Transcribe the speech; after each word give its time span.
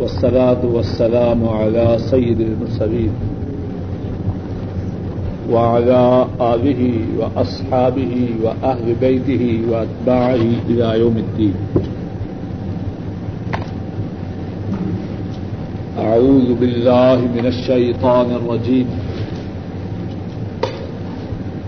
والصلاة 0.00 0.64
والسلام 0.64 1.48
على 1.48 1.96
سيد 2.10 2.40
المرسلين 2.40 3.12
وعلى 5.50 6.26
آله 6.40 6.82
وأصحابه 7.18 8.28
وأهل 8.42 8.94
بيته 9.00 9.60
وأتباعه 9.68 10.46
إلى 10.68 11.00
يوم 11.00 11.16
الدين. 11.16 11.54
أعوذ 15.98 16.54
بالله 16.54 17.18
من 17.36 17.46
الشيطان 17.46 18.26
الرجيم. 18.30 18.86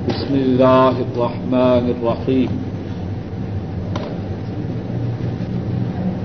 بسم 0.09 0.35
الله 0.35 0.95
الرحمن 1.13 1.85
الرحيم. 1.95 2.72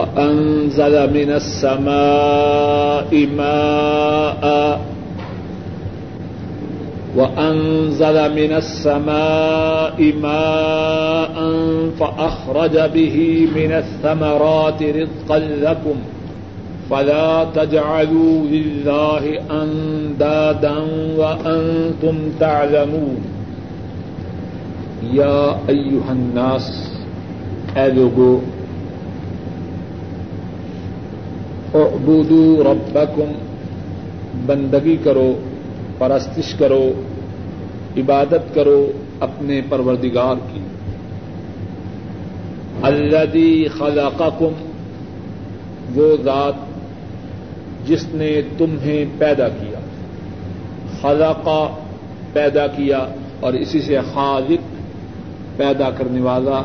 وأنزل 0.00 1.14
من 1.14 1.30
السماء 1.30 3.26
ماء. 3.36 4.80
وأنزل 7.16 8.34
من 8.34 8.52
السماء 8.52 10.12
ماء 10.22 11.36
فأخرج 12.00 12.78
به 12.94 13.48
من 13.56 13.72
الثمرات 13.72 14.82
رزقا 14.82 15.38
لكم. 15.38 15.94
فلا 16.90 17.46
تجعلوا 17.54 18.46
لله 18.46 19.38
أندادا 19.50 20.76
وأنتم 21.16 22.14
تعلمون. 22.40 23.16
يا 25.12 25.58
أيها 25.68 26.12
الناس 26.12 26.90
ألقوا 27.76 28.38
اعبدوا 31.74 32.72
ربکم، 32.72 33.32
بندگی 34.46 34.96
کرو، 35.04 35.34
پرستش 35.98 36.54
کرو، 36.54 36.92
عبادت 37.96 38.54
کرو 38.54 38.92
اپنے 39.20 39.60
پروردگار 39.68 40.34
کی۔ 40.52 40.60
الذي 42.82 43.68
خلقکم، 43.68 44.52
وہ 45.94 46.16
ذات 46.24 46.54
جس 47.88 48.06
نے 48.12 48.40
تمہیں 48.58 49.04
پیدا 49.18 49.48
کیا۔ 49.48 49.80
خلقا 51.00 51.76
پیدا 52.32 52.66
کیا 52.66 53.06
اور 53.40 53.52
اسی 53.52 53.80
سے 53.80 53.98
خالق 54.14 54.76
پیدا 55.56 55.90
کرنے 55.90 56.20
والا 56.20 56.62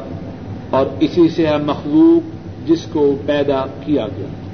اور 0.69 0.85
اسی 0.99 1.29
سے 1.29 1.45
مخلوق 1.65 2.35
جس 2.67 2.85
کو 2.93 3.15
پیدا 3.25 3.65
کیا 3.85 4.07
گیا۔ 4.17 4.44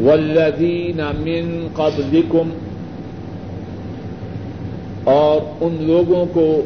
والذین 0.00 1.00
من 1.18 1.68
قبلکم، 1.74 2.48
اور 5.04 5.40
ان 5.60 5.76
لوگوں 5.80 6.26
کو 6.32 6.60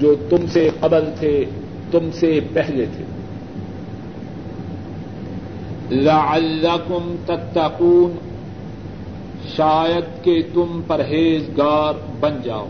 جو 0.00 0.14
تم 0.28 0.46
سے 0.52 0.68
قبل 0.80 1.04
تھے، 1.18 1.44
تم 1.90 2.08
سے 2.14 2.40
پہلے 2.52 2.86
تھے۔ 2.96 3.04
لعلکم 5.90 7.16
تتقون، 7.26 8.16
شاید 9.56 10.24
کہ 10.24 10.42
تم 10.54 10.80
پرہیزگار 10.86 11.94
بن 12.20 12.32
جاؤ۔ 12.44 12.66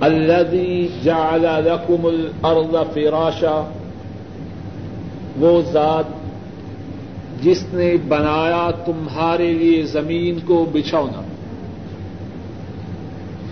الذي 0.00 0.86
جعل 1.02 1.42
لكم 1.42 2.06
الارض 2.06 2.94
فراشا 2.94 3.72
وہ 5.36 5.62
ذات 5.72 6.04
جس 7.42 7.64
نے 7.72 7.96
بنایا 8.08 8.70
تمہارے 8.84 9.52
لیے 9.52 9.82
زمین 9.82 10.38
کو 10.46 10.66
بچھونا 10.72 11.20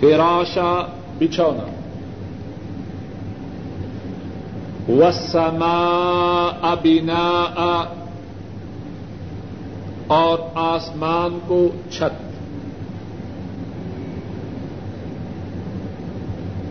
فراشا 0.01 0.87
بچھونا۔ 1.19 1.73
وسما 4.93 5.79
ابنا 6.63 7.85
اور 10.07 10.39
آسمان 10.55 11.39
کو 11.47 11.69
چھت۔ 11.91 12.33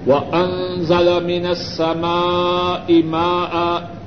وہ 0.10 0.16
انزل 0.16 1.10
من 1.26 1.46
السماء 1.46 2.94
ماء 3.06 4.01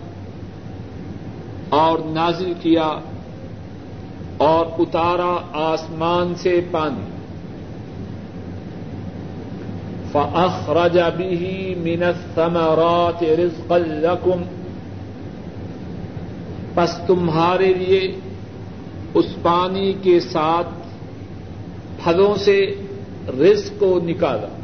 اور 1.74 1.98
نازل 2.04 2.52
کیا 2.60 2.98
اور 4.36 4.66
اتارا 4.78 5.36
آسمان 5.52 6.34
سے 6.34 6.60
پانی۔ 6.70 7.04
فأخرج 10.12 10.98
به 10.98 11.72
من 11.76 12.02
الثمرات 12.02 13.22
رزقا 13.22 13.78
لكم۔ 13.78 14.42
پس 16.74 17.00
تمہارے 17.06 17.74
لیے 17.74 18.16
اس 19.14 19.26
پانی 19.42 19.92
کے 20.02 20.20
ساتھ 20.20 20.68
پھلوں 22.04 22.34
سے 22.36 22.74
رزق 23.28 23.80
کو 23.80 24.00
نکالا۔ 24.04 24.63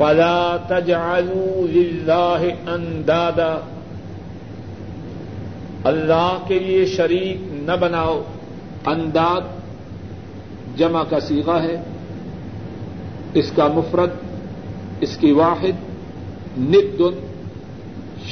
فلا 0.00 0.56
تجعلوا 0.68 1.66
لله 1.68 2.50
اندادا 2.74 3.56
اللہ 5.84 6.44
کے 6.46 6.58
لیے 6.58 6.86
شریک 6.86 7.36
نہ 7.52 7.72
بناؤ 7.80 8.22
انداد 8.86 9.40
جمع 10.76 11.02
کا 11.02 11.20
سیگا 11.20 11.62
ہے، 11.62 11.82
اس 13.34 13.52
کا 13.56 13.66
مفرد، 13.66 14.10
اس 15.00 15.16
کی 15.16 15.32
واحد، 15.32 15.82
ند، 16.58 17.00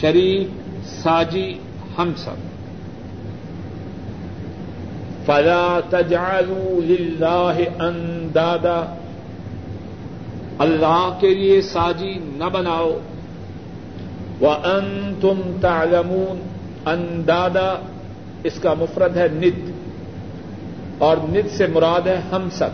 شریک، 0.01 0.49
ساجی، 0.87 1.59
ہم 1.99 2.13
سب۔ 2.17 2.47
فلا 5.27 5.81
تجعلوا 5.91 6.81
لله 6.85 7.65
اندادا 7.81 8.98
اللہ 10.59 11.17
کے 11.21 11.35
لیے 11.35 11.63
ساجی 11.63 12.15
نہ 12.15 12.45
بناؤ۔ 12.45 12.99
وہ 14.41 14.51
ان 14.51 15.15
تم 15.21 15.41
تالمون 15.61 16.43
اندادا 16.87 17.75
اس 18.45 18.61
کا 18.61 18.75
مفرد 18.75 19.17
ہے 19.17 19.29
نت۔ 19.33 19.73
اور 20.99 21.17
نت 21.23 21.57
سے 21.57 21.67
مراد 21.67 22.07
ہے 22.07 22.21
ہم 22.33 22.49
سب۔ 22.53 22.69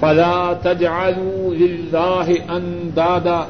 فلا 0.00 0.52
تجعلوا 0.62 1.54
للہ 1.54 2.50
اندادا 2.50 3.44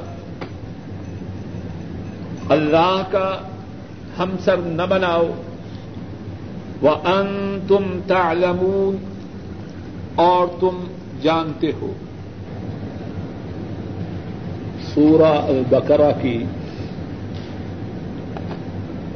اللہ 2.48 3.02
کا 3.10 3.38
ہم 4.18 4.36
سب 4.44 4.56
نہ 4.66 4.82
بناؤ۔ 4.82 5.24
ان 6.82 7.58
تم 7.68 7.98
تعلمون 8.06 8.96
اور 10.14 10.46
تم 10.60 10.84
جانتے 11.22 11.70
ہو۔ 11.80 11.92
سورہ 14.94 15.32
البقرہ 15.32 16.12
کی 16.22 16.44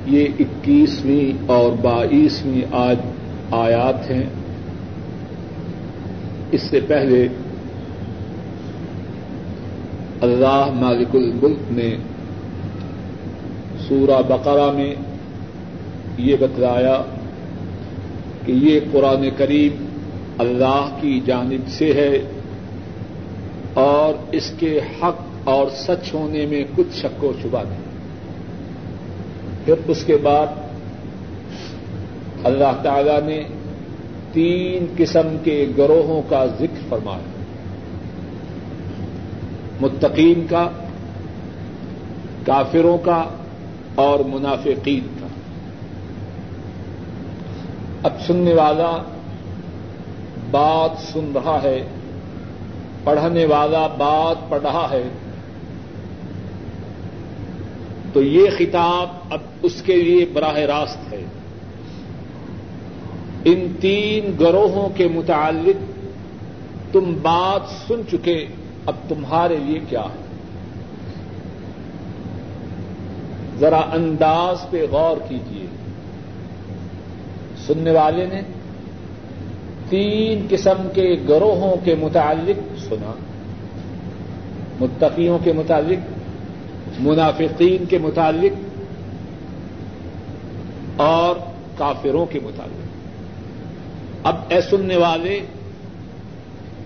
یہ 0.06 0.28
اکیسویں 0.40 1.50
اور 1.50 1.72
بائیسویں 1.72 2.62
آج 2.72 2.96
آیات 3.50 4.10
ہیں۔ 4.10 4.26
اس 6.52 6.62
سے 6.62 6.80
پہلے 6.80 7.28
اللہ 10.20 10.70
مالک 10.74 11.14
الملک 11.14 11.58
نے 11.70 11.96
سورہ 13.88 14.22
بقرہ 14.22 14.72
میں 14.72 14.94
یہ 16.18 16.36
بتلایا 16.40 17.02
کہ 18.46 18.52
یہ 18.52 18.80
قرآن 18.92 19.28
کریم 19.36 19.84
اللہ 20.38 20.98
کی 21.00 21.20
جانب 21.26 21.68
سے 21.68 21.92
ہے 21.92 22.22
اور 23.74 24.14
اس 24.32 24.52
کے 24.58 24.80
حق 25.02 25.48
اور 25.48 25.66
سچ 25.74 26.14
ہونے 26.14 26.46
میں 26.46 26.64
کچھ 26.76 26.96
شک 26.96 27.24
و 27.24 27.32
شبہ 27.42 27.62
نہیں۔ 27.68 27.80
پھر 29.64 29.74
اس 29.86 30.04
کے 30.04 30.16
بعد 30.16 30.46
اللہ 32.44 32.82
تعالی 32.82 33.26
نے 33.26 33.42
تین 34.32 34.86
قسم 34.96 35.36
کے 35.44 35.66
گروہوں 35.78 36.22
کا 36.28 36.46
ذکر 36.46 36.80
فرمایا۔ 36.88 37.42
متقین 39.80 40.46
کا، 40.50 40.68
کافروں 42.46 42.98
کا 42.98 43.24
اور 43.94 44.18
منافقین 44.20 45.06
کا۔ 45.20 45.26
اب 48.02 48.12
سننے 48.26 48.54
والا 48.54 49.02
بات 50.50 51.00
سن 51.12 51.32
رہا 51.34 51.62
ہے، 51.62 51.86
پڑھنے 53.04 53.46
والا 53.46 53.86
بات 53.86 54.50
پڑھ 54.50 54.62
رہا 54.62 54.88
ہے۔ 54.90 55.02
تو 58.12 58.22
یہ 58.22 58.50
خطاب 58.58 59.08
اب 59.30 59.38
اس 59.62 59.82
کے 59.82 59.96
لیے 59.96 60.26
براہ 60.32 60.56
راست 60.56 61.12
ہے۔ 61.12 61.24
ان 63.44 63.72
تین 63.80 64.36
گروہوں 64.40 64.88
کے 64.96 65.08
متعلق 65.08 65.90
تم 66.92 67.14
بات 67.22 67.88
سن 67.88 68.02
چکے، 68.10 68.46
اب 68.86 68.94
تمہارے 69.08 69.56
لیے 69.56 69.80
کیا 69.88 70.02
ہے؟ 70.02 70.24
ذرا 73.58 73.80
انداز 73.92 74.70
پہ 74.70 74.86
غور 74.90 75.16
کیجیے 75.28 75.66
سننے 77.72 77.90
والے 77.90 78.26
نے 78.26 78.42
تین 79.88 80.46
قسم 80.50 80.88
کے 80.94 81.16
گروہوں 81.28 81.76
کے 81.84 81.94
متعلق 81.94 82.80
سنا۔ 82.80 83.12
متقیوں 84.80 85.38
کے 85.44 85.52
متعلق، 85.52 85.98
منافقین 87.00 87.84
کے 87.86 87.98
متعلق 87.98 88.80
اور 90.96 91.34
کافروں 91.78 92.26
کے 92.26 92.40
متعلق۔ 92.42 92.86
اب 94.26 94.36
اے 94.48 94.60
سننے 94.60 94.96
والے، 94.96 95.40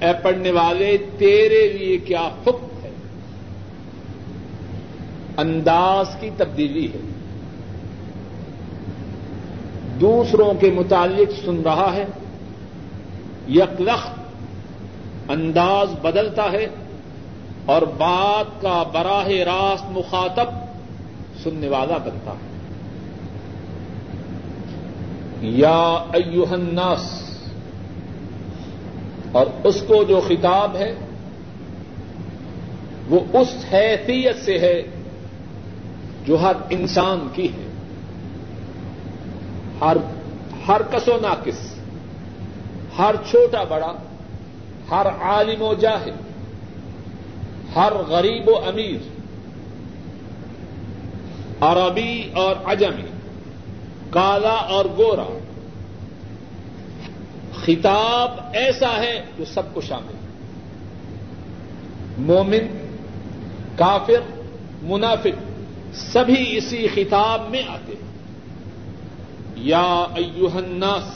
اے 0.01 0.13
پڑھنے 0.23 0.51
والے، 0.51 0.97
تیرے 1.19 1.79
لیے 1.79 1.97
کیا 1.97 2.29
حکم 2.47 2.67
ہے؟ 2.83 2.91
انداز 5.37 6.07
کی 6.21 6.31
تبدیلی 6.37 6.87
ہے۔ 6.87 7.14
دوسروں 10.05 10.55
کے 10.55 10.71
متعلق 10.71 11.47
سن 11.47 11.63
رہا 11.63 11.93
ہے۔ 11.93 12.05
یکلخت 13.49 14.19
انداز 15.31 15.89
بدلتا 16.03 16.53
ہے 16.53 16.67
اور 17.67 17.83
بات 17.83 18.63
کا 18.63 18.83
براہ 18.83 19.29
راست 19.29 19.85
مخاطب 19.91 20.47
سننے 21.43 21.69
والا 21.69 21.97
بنتا 21.97 22.31
ہے۔ 22.31 22.55
یا 25.41 26.05
ایوہ 26.13 26.53
الناس، 26.53 27.23
اور 29.33 29.47
اس 29.65 29.83
کو 29.87 30.05
جو 30.05 30.21
خطاب 30.29 30.77
ہے، 30.77 30.95
وہ 33.09 33.21
اس 33.33 33.49
حیثیت 33.73 34.37
سے 34.45 34.59
ہے 34.59 34.83
جو 36.27 36.41
ہر 36.43 36.53
انسان 36.71 37.29
کی 37.33 37.47
ہے۔ 37.47 37.69
ہر 39.81 39.97
ہر 40.69 40.83
کس 40.83 41.09
و 41.09 41.17
ناقص، 41.21 41.75
ہر 42.99 43.15
چھوٹا 43.31 43.65
بڑا، 43.65 43.93
ہر 44.91 45.07
عالم 45.21 45.63
و 45.63 45.75
جاہل، 45.75 46.15
ہر 47.77 47.93
غریب 47.93 48.49
و 48.49 48.59
امیر، 48.67 49.09
عربی 51.61 52.31
اور 52.35 52.57
عجمی، 52.65 53.09
کالا 54.11 54.55
اور 54.55 54.85
گورا، 54.97 55.39
خطاب 57.55 58.41
ایسا 58.53 58.97
ہے 58.97 59.25
جو 59.39 59.45
سب 59.45 59.75
کو 59.75 59.81
شامل 59.81 60.15
مومن، 62.19 62.89
کافر، 63.77 64.21
منافق، 64.83 65.37
سبھی 65.95 66.57
اسی 66.57 66.87
خطاب 66.95 67.51
میں 67.51 67.63
آتے 67.69 67.93
ہیں۔ 67.93 68.14
یا 69.57 70.07
ایوہ 70.15 70.57
الناس، 70.57 71.13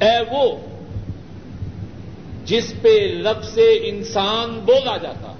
اے 0.00 0.18
وہ 0.30 0.56
جس 2.44 2.74
پہ 2.82 2.98
لب 3.12 3.42
سے 3.44 3.72
انسان 3.88 4.58
بولا 4.64 4.96
جاتا، 4.96 5.32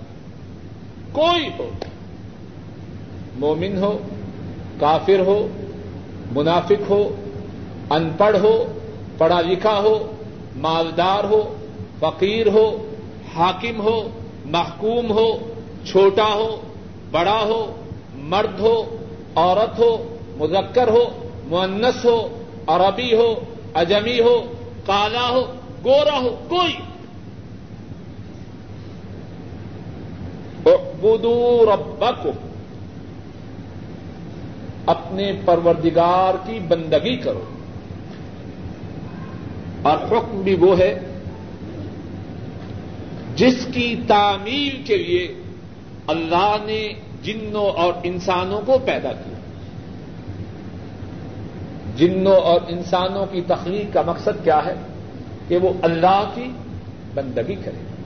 کوئی 1.13 1.49
ہو، 1.59 1.71
مومن 3.37 3.77
ہو، 3.79 3.99
کافر 4.79 5.21
ہو، 5.21 5.49
منافق 6.33 6.91
ہو 6.91 7.17
ان 7.91 8.11
پڑھ 8.17 8.37
ہو، 8.37 8.75
پڑھا 9.19 9.41
لکھا 9.41 9.79
ہو، 9.79 10.13
مالدار 10.57 11.25
ہو، 11.25 11.55
فقیر 11.99 12.47
ہو، 12.47 12.93
حاکم 13.37 13.81
ہو، 13.81 14.09
محکوم 14.45 15.11
ہو، 15.11 15.39
چھوٹا 15.85 16.35
ہو، 16.35 16.61
بڑا 17.11 17.41
ہو، 17.41 17.75
مرد 18.15 18.61
ہو، 18.61 19.01
عورت 19.35 19.79
ہو 19.79 20.16
مذکر 20.37 20.89
ہو 20.89 21.29
مونس 21.45 22.05
ہو، 22.05 22.43
عربی 22.67 23.15
ہو، 23.15 23.45
اجمی 23.75 24.21
ہو، 24.21 24.53
کالا 24.87 25.29
ہو، 25.29 25.55
گورا 25.85 26.19
ہو، 26.19 26.45
کوئی۔ 26.49 26.77
بدو 31.01 31.67
ربکم۔ 31.75 32.31
اپنے 34.87 35.33
پروردگار 35.45 36.47
کی 36.47 36.59
بندگی 36.69 37.17
کرو۔ 37.17 37.41
اور 39.83 39.97
حکم 39.97 40.41
بھی 40.43 40.55
وہ 40.55 40.79
ہے، 40.79 40.99
جس 43.37 43.67
کی 43.75 43.97
تعمیر 44.07 44.87
کے 44.87 44.97
لیے 44.97 45.35
اللہ 46.07 46.57
نے 46.65 46.89
جنوں 47.23 47.71
اور 47.71 47.93
انسانوں 48.03 48.61
کو 48.67 48.79
پیدا 48.85 49.13
کیا۔ 49.13 49.36
جنوں 51.97 52.37
اور 52.37 52.61
انسانوں 52.69 53.27
کی 53.27 53.41
تخلیق 53.47 53.95
کا 53.95 54.03
مقصد 54.07 54.45
کیا 54.45 54.61
ہے؟ 54.67 54.75
کہ 55.49 55.57
وہ 55.57 55.73
اللہ 55.83 56.31
کی 56.35 56.51
بندگی 57.15 57.55
کرے۔ 57.55 57.97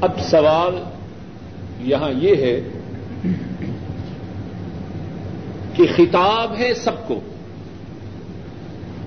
اب 0.00 0.20
سوال 0.20 0.82
یہاں 1.80 2.10
یہ 2.10 2.36
ہے 2.36 2.60
کہ 5.74 5.86
خطاب 5.96 6.56
ہے 6.58 6.74
سب 6.74 7.08
کو، 7.08 7.20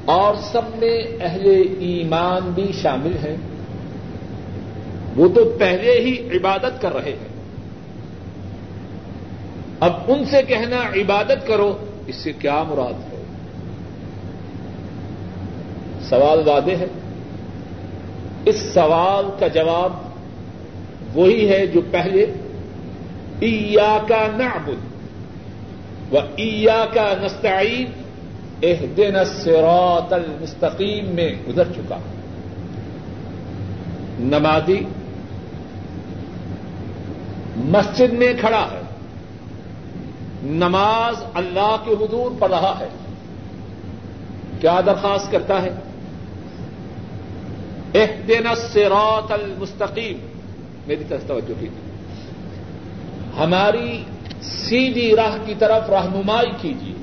اور 0.06 0.36
سب 0.42 0.62
میں 0.80 1.04
اہل 1.22 1.63
ایمان 1.80 2.51
بھی 2.56 2.72
شامل 2.82 3.18
ہیں۔ 3.28 3.38
وہ 5.16 5.28
تو 5.36 5.56
پہلے 5.60 5.92
ہی 5.92 6.38
عبادت 6.38 6.82
کر 6.82 6.94
رہے 6.94 7.12
ہیں۔ 7.12 7.31
اب 9.82 9.94
ان 10.08 10.26
سے 10.26 10.44
کہنا 10.44 10.82
عبادت 10.96 11.48
کرو، 11.48 11.86
اس 12.08 12.16
سے 12.16 12.34
کیا 12.34 12.64
مراد 12.64 13.14
ہے؟ 13.14 13.24
سوال 16.02 16.48
وعدے 16.48 16.76
ہے۔ 16.76 16.86
اس 18.46 18.56
سوال 18.74 19.26
کا 19.40 19.48
جواب 19.48 19.94
وہی 21.18 21.50
ہے 21.50 21.68
جو 21.68 21.82
پہلے 21.92 22.24
ایا 23.40 23.98
کا 24.08 24.28
نعبد 24.38 24.80
و 26.14 26.18
ایا 26.36 26.86
کا 26.94 27.14
نستعین 27.22 27.86
اح 28.64 28.86
دن 28.98 29.26
سروت 29.26 30.14
المستقیم 30.14 31.06
میں 31.10 31.36
گزر 31.48 31.64
چکا۔ 31.76 31.98
نمازی 34.20 34.82
مسجد 37.56 38.14
میں 38.14 38.34
کھڑا 38.40 38.68
ہے۔ 38.72 38.81
نماز 40.44 41.24
اللہ 41.34 41.76
کے 41.86 41.94
حضور 41.94 42.32
پڑھ 42.40 42.52
رہا 42.52 42.76
ہے۔ 42.80 42.88
کیا 44.62 44.82
درخواست 44.86 45.32
کرتا 45.32 45.62
ہے؟ 45.62 45.70
اح 47.94 48.28
دن 48.28 48.48
المستقیم۔ 49.30 50.18
میری 50.88 51.04
طرف 51.08 51.28
توجہ 51.28 51.48
کی 51.48 51.54
تھی 51.60 51.68
ہماری 53.38 54.04
سیدھی 54.42 55.16
راہ 55.16 55.38
کی 55.46 55.54
طرف 55.60 55.90
رہنمائی 55.90 56.52
کیجیے۔ 56.62 56.96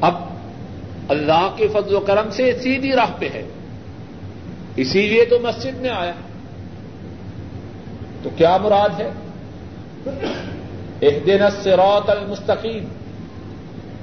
اب 0.00 0.14
اللہ 1.08 1.54
کے 1.56 1.68
فضل 1.68 1.94
و 1.94 2.00
کرم 2.00 2.30
سے 2.30 2.58
سیدھی 2.62 2.92
راہ 2.92 3.10
پہ 3.18 3.28
ہے۔ 3.34 3.48
اسی 4.76 5.08
لیے 5.08 5.24
تو 5.24 5.38
مسجد 5.42 5.80
میں 5.80 5.90
آیا۔ 5.90 6.12
تو 8.22 8.30
کیا 8.36 8.56
مراد 8.56 9.00
ہے؟ 9.00 9.10
دن 11.00 11.50
سروت 11.62 12.10
المستقیم 12.10 12.84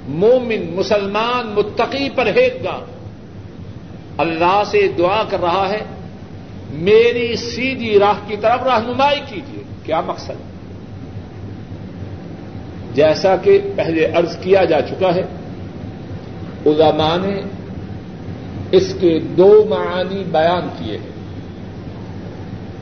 مومن، 0.08 0.74
مسلمان، 0.74 1.46
متقی 1.46 2.08
پرہیزگار 2.14 2.80
اللہ 4.18 4.62
سے 4.66 4.88
دعا 4.98 5.22
کر 5.30 5.40
رہا 5.40 5.68
ہے، 5.68 5.80
میری 6.70 7.36
سیدھی 7.36 7.98
راہ 7.98 8.28
کی 8.28 8.36
طرف 8.36 8.62
رہنمائی 8.62 9.20
کیجیے. 9.28 9.62
کیا 9.84 10.00
مقصد؟ 10.00 10.54
جیسا 12.94 13.36
کہ 13.36 13.58
پہلے 13.76 14.06
ارض 14.06 14.36
کیا 14.36 14.64
جا 14.64 14.80
چکا 14.82 15.14
ہے، 15.14 15.22
علماء 16.66 17.16
نے 17.16 17.40
اس 18.70 18.94
کے 19.00 19.18
دو 19.18 19.64
معانی 19.68 20.24
بیان 20.32 20.68
کیے 20.78 20.98
ہیں۔ 20.98 21.10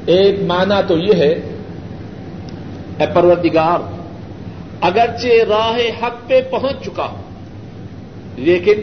ایک 0.06 0.42
معنی 0.42 0.80
تو 0.88 0.98
یہ 0.98 1.14
ہے، 1.14 1.32
اے 2.98 3.06
پروردگار 3.14 3.91
اگرچہ 4.82 5.44
راہ 5.48 6.04
حق 6.04 6.28
پہ 6.28 6.40
پہنچ 6.50 6.84
چکا 6.84 7.04
ہوں، 7.04 7.22
لیکن 8.36 8.80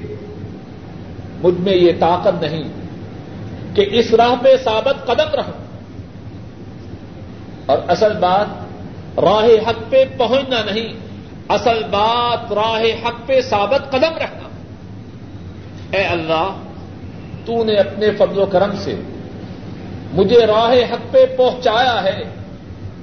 مجھ 1.41 1.59
میں 1.59 1.73
یہ 1.73 1.91
طاقت 1.99 2.41
نہیں 2.41 2.63
کہ 3.75 3.85
اس 3.91 4.13
راہ 4.13 4.35
پہ 4.43 4.55
ثابت 4.63 5.07
قدم 5.07 5.33
رہوں۔ 5.33 5.65
اور 7.65 7.77
اصل 7.87 8.13
بات 8.13 8.47
راہ 9.19 9.69
حق 9.69 9.91
پہ 9.91 10.05
پہنچنا 10.17 10.63
نہیں، 10.65 10.93
اصل 11.49 11.83
بات 11.91 12.53
راہ 12.53 12.81
حق 13.05 13.27
پہ 13.27 13.41
ثابت 13.41 13.91
قدم 13.91 14.17
رہنا۔ 14.17 14.49
اے 15.97 16.03
اللہ 16.03 16.55
تو 17.45 17.63
نے 17.63 17.75
اپنے 17.75 18.11
فضل 18.11 18.39
و 18.39 18.45
کرم 18.45 18.71
سے 18.77 18.95
مجھے 20.13 20.45
راہ 20.45 20.93
حق 20.93 21.13
پہ 21.13 21.25
پہنچایا 21.37 22.03
ہے۔ 22.03 22.23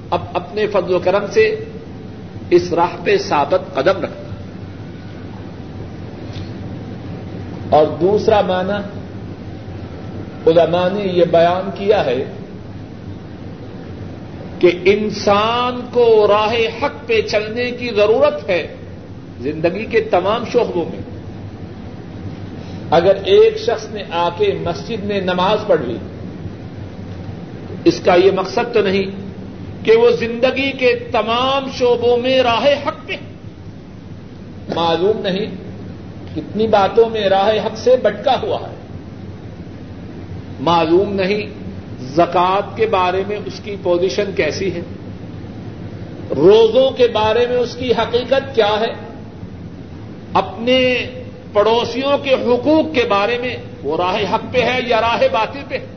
اب 0.09 0.21
اپنے 0.33 0.67
فضل 0.67 0.93
و 0.93 0.99
کرم 0.99 1.25
سے 1.31 1.63
اس 2.49 2.73
راہ 2.73 2.95
پہ 3.03 3.17
ثابت 3.17 3.75
قدم 3.75 4.01
رکھنا 4.01 4.27
اور 7.69 7.87
دوسرا 8.01 8.41
معنی، 8.41 8.77
علماء 10.47 10.89
نے 10.93 11.03
یہ 11.03 11.25
بیان 11.25 11.69
کیا 11.75 12.05
ہے 12.05 12.25
کہ 14.59 14.71
انسان 14.83 15.81
کو 15.93 16.27
راہ 16.27 16.53
حق 16.53 17.07
پہ 17.07 17.21
چلنے 17.21 17.71
کی 17.71 17.89
ضرورت 17.89 18.49
ہے 18.49 18.75
زندگی 19.39 19.85
کے 19.85 20.01
تمام 20.01 20.43
شعبوں 20.51 20.85
میں۔ 20.89 21.01
اگر 22.91 23.15
ایک 23.23 23.57
شخص 23.57 23.89
نے 23.91 24.03
آ 24.11 24.29
کے 24.37 24.53
مسجد 24.63 25.03
میں 25.03 25.21
نماز 25.21 25.67
پڑھ 25.67 25.81
لی، 25.81 25.97
اس 27.85 27.99
کا 28.05 28.15
یہ 28.15 28.31
مقصد 28.31 28.73
تو 28.73 28.81
نہیں 28.81 29.26
کہ 29.83 29.95
وہ 29.95 30.09
زندگی 30.09 30.71
کے 30.71 30.95
تمام 31.11 31.69
شعبوں 31.73 32.17
میں 32.17 32.43
راہ 32.43 32.65
حق 32.87 33.07
پہ 33.07 33.13
معلوم 34.75 35.21
نہیں 35.21 35.45
کتنی 36.35 36.67
باتوں 36.67 37.09
میں 37.09 37.21
راہ 37.21 37.49
حق 37.65 37.77
سے 37.77 37.95
بٹکا 37.95 38.41
ہوا 38.41 38.59
ہے۔ 38.59 38.75
معلوم 40.59 41.13
نہیں 41.13 41.41
زکوٰۃ 42.01 42.75
کے 42.75 42.85
بارے 42.85 43.23
میں 43.27 43.37
اس 43.45 43.59
کی 43.63 43.75
پوزیشن 43.83 44.31
کیسی 44.35 44.73
ہے۔ 44.73 44.81
روزوں 46.35 46.91
کے 46.91 47.07
بارے 47.07 47.47
میں 47.47 47.57
اس 47.57 47.75
کی 47.75 47.91
حقیقت 47.91 48.55
کیا 48.55 48.79
ہے۔ 48.79 48.93
اپنے 50.33 51.09
پڑوسیوں 51.53 52.17
کے 52.17 52.33
حقوق 52.33 52.95
کے 52.95 53.03
بارے 53.09 53.37
میں 53.37 53.57
وہ 53.83 53.97
راہ 53.97 54.35
حق 54.35 54.53
پہ 54.53 54.61
ہے 54.61 54.79
یا 54.87 55.01
راہ 55.01 55.23
باطل 55.31 55.59
پہ 55.67 55.75
ہے۔ 55.75 55.96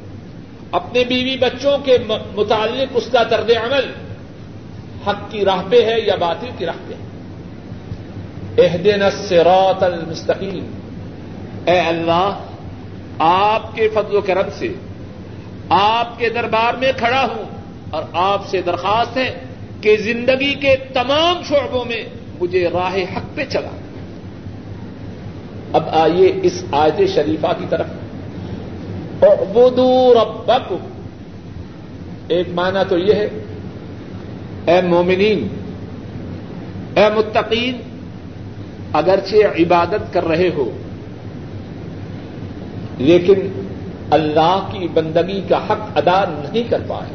اپنے 0.71 1.05
بیوی 1.05 1.37
بچوں 1.37 1.79
کے 1.79 1.99
متعلق 2.35 2.93
اس 2.95 3.09
کا 3.13 3.23
طرز 3.23 3.51
عمل 3.51 3.93
حق 5.07 5.31
کی 5.31 5.45
راہ 5.45 5.63
پہ 5.71 5.85
ہے 5.85 6.01
یا 6.01 6.15
باطل 6.15 6.47
کی 6.59 6.67
راہ 6.67 6.89
پہ 6.89 6.95
اہدن 8.63 9.03
الصراط 9.03 9.83
المستقیم۔ 9.83 10.67
اے 11.67 11.81
اللہ، 11.81 12.39
آپ 13.19 13.75
کے 13.75 13.89
فضل 13.89 14.17
و 14.17 14.21
کرم 14.21 14.49
سے 14.59 14.69
آپ 15.69 16.19
کے 16.19 16.29
دربار 16.29 16.75
میں 16.75 16.93
کھڑا 16.97 17.27
ہوں 17.37 17.45
اور 17.91 18.03
آپ 18.13 18.47
سے 18.47 18.63
درخواست 18.63 19.17
ہے 19.17 19.45
کہ 19.81 19.97
زندگی 19.97 20.55
کے 20.55 20.77
تمام 20.77 21.43
شعبوں 21.49 21.85
میں 21.85 22.03
مجھے 22.41 22.69
راہ 22.73 22.97
حق 22.97 23.37
پہ 23.37 23.45
چلا۔ 23.45 23.77
اب 25.73 25.89
آئیے 25.89 26.33
اس 26.43 26.65
آیت 26.73 27.09
شریفہ 27.15 27.47
کی 27.47 27.65
طرف۔ 27.71 27.87
ربکم۔ 29.23 30.77
ایک 32.29 32.49
معنی 32.55 32.81
تو 32.89 32.99
یہ 32.99 33.15
ہے، 33.15 33.29
اے 34.67 34.81
مومنین، 34.83 35.49
اے 36.97 37.09
متقین، 37.15 37.81
اگرچہ 38.93 39.37
عبادت 39.37 40.13
کر 40.13 40.25
رہے 40.25 40.51
ہو، 40.57 40.71
لیکن 42.99 43.65
اللہ 44.11 44.69
کی 44.73 44.89
بندگی 44.89 45.41
کا 45.49 45.59
حق 45.59 45.99
ادا 45.99 46.25
نہیں 46.29 46.71
کر 46.71 46.81
پائے 46.87 47.13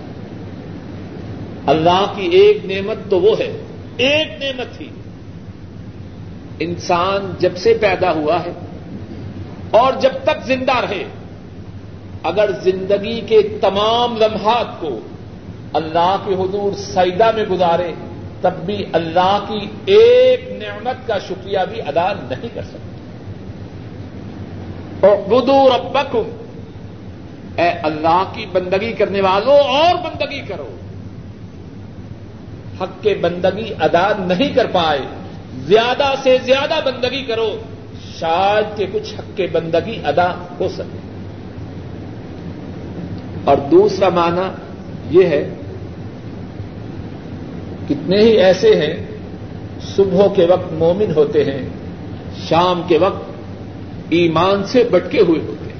اللہ 1.65 2.13
کی 2.15 2.21
ایک 2.21 2.65
نعمت 2.65 3.09
تو 3.09 3.19
وہ 3.19 3.39
ہے، 3.39 3.57
ایک 3.97 4.43
نعمت 4.43 4.81
ہی۔ 4.81 4.87
انسان 6.59 7.33
جب 7.39 7.57
سے 7.57 7.73
پیدا 7.73 8.11
ہوا 8.11 8.39
ہے 8.39 8.51
اور 9.71 9.93
جب 10.01 10.11
تک 10.23 10.45
زندہ 10.45 10.77
رہے 10.89 11.03
اگر 12.25 12.49
زندگی 12.63 13.21
کے 13.21 13.41
تمام 13.61 14.17
لمحات 14.17 14.79
کو 14.79 14.99
اللہ 15.73 16.15
کے 16.25 16.33
حضور 16.33 16.71
سیدہ 16.77 17.31
میں 17.35 17.43
گزارے، 17.43 17.93
تب 18.41 18.53
بھی 18.65 18.85
اللہ 18.93 19.39
کی 19.47 19.67
ایک 19.85 20.51
نعمت 20.51 21.07
کا 21.07 21.17
شکریہ 21.19 21.59
بھی 21.69 21.81
ادا 21.81 22.13
نہیں 22.13 22.47
کر 22.53 22.61
سکتے 22.61 22.95
بدو 25.01 25.69
ربکم۔ 25.69 26.29
اے 27.55 27.69
اللہ 27.69 28.23
کی 28.33 28.45
بندگی 28.51 28.93
کرنے 28.93 29.21
والوں، 29.21 29.57
اور 29.57 29.95
بندگی 29.95 30.41
کرو۔ 30.41 30.77
حق 32.81 33.03
کے 33.03 33.15
بندگی 33.21 33.73
ادا 33.79 34.07
نہیں 34.19 34.53
کر 34.53 34.67
پائے، 34.67 34.99
زیادہ 35.55 36.13
سے 36.23 36.37
زیادہ 36.43 36.79
بندگی 36.85 37.23
کرو۔ 37.23 37.57
شاید 38.19 38.77
کہ 38.77 38.85
کچھ 38.93 39.13
حق 39.13 39.37
کے 39.37 39.47
بندگی 39.51 39.99
ادا 40.05 40.31
ہو 40.59 40.69
سکے۔ 40.69 41.14
اور 43.45 43.57
دوسرا 43.71 44.09
معنی 44.09 44.47
یہ 45.19 45.25
ہے، 45.25 45.49
کتنے 47.87 48.17
ہی 48.17 48.29
ایسے 48.29 48.75
ہیں 48.75 49.05
صبح 49.95 50.27
کے 50.35 50.45
وقت 50.45 50.73
مومن 50.73 51.11
ہوتے 51.15 51.43
ہیں، 51.43 51.69
شام 52.47 52.81
کے 52.87 52.97
وقت 52.97 53.23
ایمان 54.09 54.63
سے 54.63 54.83
بٹکے 54.83 55.21
ہوئے 55.21 55.39
ہوتے 55.41 55.71
ہیں۔ 55.71 55.75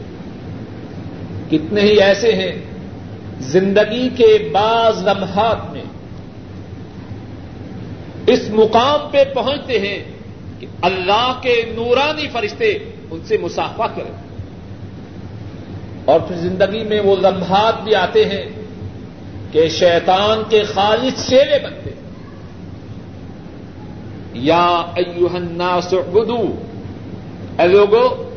کتنے 1.49 1.81
ہی 1.81 2.01
ایسے 2.01 2.31
ہیں، 2.31 2.51
زندگی 3.39 4.09
کے 4.15 4.49
بعض 4.51 5.07
لمحات 5.07 5.71
میں 5.71 5.83
اس 8.27 8.49
مقام 8.49 9.09
پہ 9.11 9.23
پہنچتے 9.33 9.79
ہیں 9.79 10.03
کہ 10.59 10.67
اللہ 10.81 11.39
کے 11.41 11.61
نورانی 11.75 12.27
فرشتے 12.27 12.77
ان 13.11 13.19
سے 13.25 13.37
مسافہ 13.37 13.83
کریں۔ 13.95 14.34
اور 16.05 16.19
پھر 16.19 16.35
زندگی 16.35 16.83
میں 16.83 17.01
وہ 17.01 17.15
لمحات 17.15 17.83
بھی 17.83 17.95
آتے 17.95 18.25
ہیں 18.25 18.45
کہ 19.51 19.69
شیطان 19.69 20.41
کے 20.49 20.63
خالص 20.63 21.29
شیرے 21.29 21.59
بنتے 21.63 21.89
یا 24.33 24.85
الناس 24.97 25.93
اعبدو۔ 25.93 26.55
اے 27.59 27.67
لوگو، 27.67 28.29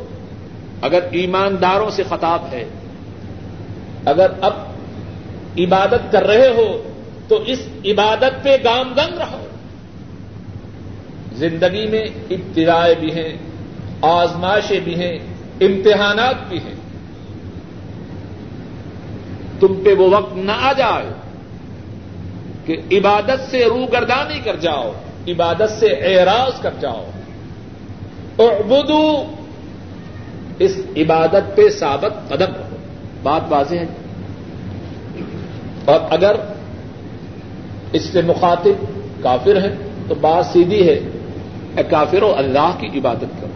اگر 0.81 0.99
ایمانداروں 1.11 1.89
سے 1.89 2.03
خطاب 2.03 2.41
ہے، 2.51 2.65
اگر 4.05 4.31
اب 4.41 4.53
عبادت 5.57 6.11
کر 6.11 6.27
رہے 6.27 6.47
ہو، 6.47 6.83
تو 7.27 7.41
اس 7.41 7.59
عبادت 7.85 8.43
پہ 8.43 8.57
گام 8.63 8.93
گنگ 8.97 9.17
رہو۔ 9.17 9.45
زندگی 11.33 11.87
میں 11.87 12.03
ابتدائے 12.29 12.95
بھی 12.99 13.13
ہیں، 13.13 13.37
آزمائشیں 14.01 14.79
بھی 14.79 14.95
ہیں، 14.95 15.19
امتحانات 15.61 16.35
بھی 16.49 16.57
ہیں۔ 16.57 16.78
تم 19.59 19.81
پہ 19.85 19.93
وہ 19.93 20.09
وقت 20.09 20.35
نہ 20.35 20.51
آ 20.51 20.73
جائے 20.73 21.09
کہ 22.65 22.77
عبادت 22.91 23.51
سے 23.51 23.65
روگردانی 23.65 24.39
کر 24.39 24.55
جاؤ، 24.55 24.91
عبادت 25.27 25.79
سے 25.79 25.85
اعراض 25.85 26.61
کر 26.61 26.73
جاؤ۔ 26.79 27.05
اعبدو، 28.39 29.23
اس 30.59 30.77
عبادت 30.97 31.55
پہ 31.55 31.69
ثابت 31.69 32.29
قدم 32.29 32.53
رہو 32.53 32.75
بات 33.23 33.41
واضح 33.49 33.75
ہے۔ 33.75 33.85
اور 35.85 35.99
اگر 36.09 36.35
اس 37.93 38.03
سے 38.03 38.21
مخاطب 38.21 38.85
کافر 39.23 39.61
ہے، 39.61 39.75
تو 40.07 40.15
بات 40.15 40.45
سیدھی 40.45 40.89
ہے، 40.89 40.99
اے 41.77 41.83
کافر 41.83 42.23
و 42.23 42.33
اللہ 42.37 42.75
کی 42.79 42.99
عبادت 42.99 43.41
کرو۔ 43.41 43.47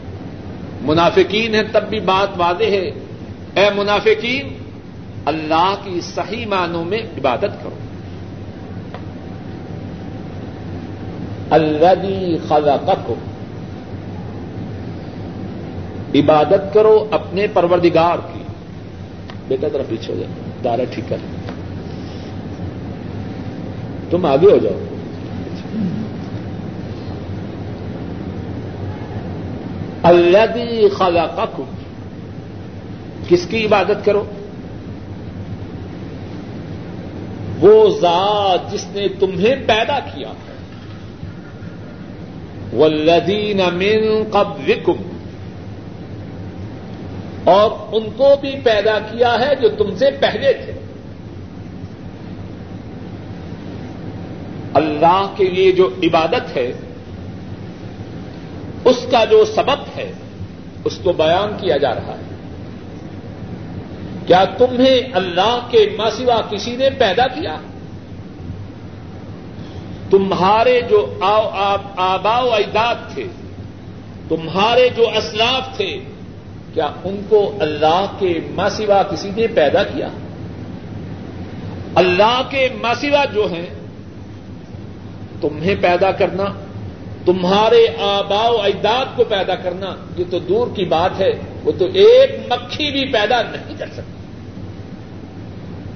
منافقین 0.82 1.56
ہے 1.56 1.64
تب 1.64 1.84
بھی 1.90 2.00
بات 2.00 2.28
واضح 2.38 2.64
ہے۔ 2.64 2.92
اے 3.54 3.70
منافقین 3.76 4.63
اللہ 5.26 5.76
کی 5.84 6.02
صحیح 6.02 6.46
معنوں 6.46 6.86
میں 6.86 7.00
عبادت 7.00 7.64
کرو۔ 7.64 7.76
الذي 11.50 12.38
خلقكم 12.48 13.14
عبادت 16.16 16.74
کرو 16.74 17.08
اپنے 17.12 17.48
پروردگار 17.54 18.18
کی۔ 18.34 18.40
بیٹا 19.48 19.68
طرف 19.74 19.88
پیچھے 19.90 20.14
ہو 20.14 20.20
جائے 20.20 20.34
دارا 20.64 20.84
ٹھیک 20.94 21.10
کر۔ 21.10 21.18
تم 24.10 24.26
آگے 24.26 24.52
ہو 24.52 24.58
جاؤ۔ 24.58 24.80
اللہ 30.04 30.88
خلا 30.98 31.46
کس 33.28 33.46
کی 33.46 33.66
عبادت 33.66 34.06
کرو؟ 34.06 34.24
وہ 37.64 37.90
ذات 38.00 38.72
جس 38.72 38.86
نے 38.94 39.08
تمہیں 39.20 39.56
پیدا 39.68 40.00
کیا 40.00 40.32
وہ 42.74 42.88
لدین 42.88 43.62
قبلکم، 44.32 45.02
اور 47.44 47.72
ان 47.96 48.10
کو 48.18 48.30
بھی 48.42 48.52
پیدا 48.64 48.98
کیا 49.00 49.36
ہے 49.40 49.56
جو 49.56 49.70
تم 49.70 49.96
سے 49.96 50.10
پہلے 50.20 50.54
تھے۔ 50.54 50.72
اللہ 54.74 55.26
کے 55.38 55.46
لیے 55.50 55.72
جو 55.72 55.90
عبادت 56.04 56.56
ہے، 56.58 56.72
اس 58.86 59.06
کا 59.12 59.24
جو 59.26 59.44
سبب 59.46 59.98
ہے، 59.98 60.12
اس 60.86 61.00
کو 61.04 61.14
بیان 61.14 61.58
کیا 61.62 61.78
جا 61.78 61.94
رہا 61.96 62.16
ہے۔ 62.18 62.33
کیا 64.28 64.44
تمہیں 64.58 65.14
اللہ 65.14 65.60
کے 65.70 65.86
ماسوا 65.98 66.40
کسی 66.50 66.76
نے 66.76 66.90
پیدا 66.98 67.28
کیا؟ 67.28 67.56
تمہارے 70.10 70.80
جو 70.90 71.00
آبا 71.22 72.38
و 72.40 72.52
اجداد 72.54 72.96
تھے، 73.14 73.28
تمہارے 74.30 74.88
جو 74.96 75.10
اسلاف 75.18 75.76
تھے، 75.78 75.92
کیا 76.74 76.90
ان 77.04 77.22
کو 77.30 77.40
اللہ 77.60 78.06
کے 78.20 78.34
ماسوا 78.56 79.02
کسی 79.04 79.32
نے 79.36 79.48
پیدا 79.56 79.84
کیا؟ 79.84 80.10
اللہ 81.96 82.42
کے 82.50 82.68
ماسوا 82.82 83.24
جو 83.26 83.48
ہیں، 83.52 83.66
تمہیں 85.42 85.76
پیدا 85.82 86.12
کرنا 86.12 86.46
تمہارے 87.26 87.88
آبا 88.00 88.50
و 88.50 88.62
اجداد 88.62 89.06
کو 89.16 89.24
پیدا 89.24 89.56
کرنا، 89.56 89.96
یہ 90.18 90.24
تو 90.30 90.40
دور 90.40 90.68
کی 90.76 90.86
بات 90.86 91.20
ہے، 91.20 91.32
وہ 91.64 91.72
تو 91.78 91.86
ایک 91.94 92.52
مکھی 92.52 92.92
بھی 92.92 93.06
پیدا 93.06 93.42
نہیں 93.42 93.76
کر 93.78 93.88
سکتی 93.88 94.14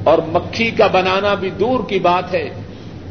اور 0.04 0.18
مکھی 0.28 0.72
کا 0.72 0.88
بنانا 0.88 1.34
بھی 1.34 1.50
دور 1.50 1.80
کی 1.90 2.00
بات 2.00 2.34
ہے، 2.34 2.50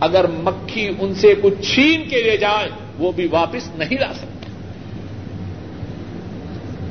اگر 0.00 0.24
مکھی 0.26 0.90
ان 1.00 1.14
سے 1.14 1.34
کچھ 1.42 1.74
چھین 1.74 2.08
کے 2.08 2.22
لے 2.22 2.36
جائے، 2.36 2.68
وہ 2.98 3.12
بھی 3.12 3.28
واپس 3.30 3.68
نہیں 3.74 3.98
لا 4.00 4.12
سکتی 4.14 4.50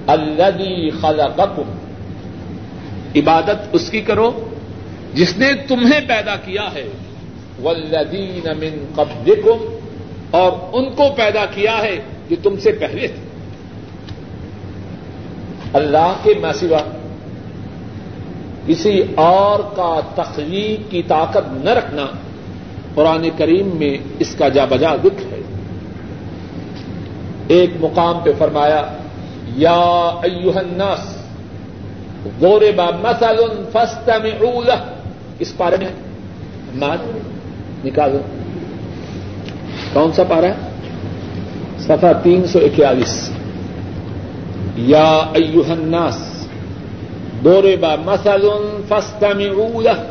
الدی 0.08 0.90
خلقکم۔ 0.90 1.78
عبادت 3.16 3.70
اس 3.72 3.90
کی 3.90 4.02
کرو 4.02 4.50
جس 5.14 5.38
نے 5.38 5.54
تمہیں 5.68 6.00
پیدا 6.08 6.36
کیا 6.36 6.74
ہے۔ 6.74 6.90
والذین 7.62 8.48
من 8.60 8.86
قبلکم 8.96 9.78
اور 10.36 10.52
ان 10.74 10.86
کو 10.96 11.04
پیدا 11.16 11.46
کیا 11.46 11.78
ہے 11.78 12.00
جو 12.30 12.36
تم 12.44 12.58
سے 12.58 12.72
پہلے 12.72 13.08
تھے۔ 13.08 13.24
اللہ 15.74 16.14
کے 16.24 16.34
مسوا 16.42 16.78
کسی 18.68 19.02
اور 19.16 19.60
کا 19.76 20.00
تخلیق 20.16 20.92
کی 20.92 21.04
طاقت 21.04 21.66
نہ 21.66 21.70
رکھنا 21.70 22.06
قرآن 22.96 23.28
کریم 23.38 23.70
میں 23.74 23.98
اس 24.20 24.36
کا 24.36 24.50
جا 24.50 24.66
بجا 24.66 24.96
دکھ 24.96 25.34
ہے۔ 25.34 25.42
ایک 27.48 27.70
مقام 27.80 28.20
پہ 28.24 28.30
فرمایا، 28.38 28.86
یا 29.56 30.10
ایوہ 30.24 30.58
الناس 30.58 31.18
ضرب 32.42 32.82
مثل 33.02 33.64
فاستمعوا 33.72 34.64
له۔ 34.64 34.84
اس 35.40 35.58
پارے 35.58 35.78
میں 35.78 35.90
مات 36.76 37.00
نکالو۔ 37.86 38.18
کون 39.96 40.12
سا 40.12 40.24
پارا 40.24 40.48
ہے؟ 40.48 40.54
صفحہ 41.80 42.14
تین 42.24 42.48
سو 42.48 42.60
اکیالیس۔ 42.60 43.30
یا 44.76 45.18
ایوہ 45.34 45.72
الناس 45.72 46.48
ضرب 47.44 47.86
مثل 48.06 48.48
فاستمعوا 48.88 49.82
له 49.82 50.02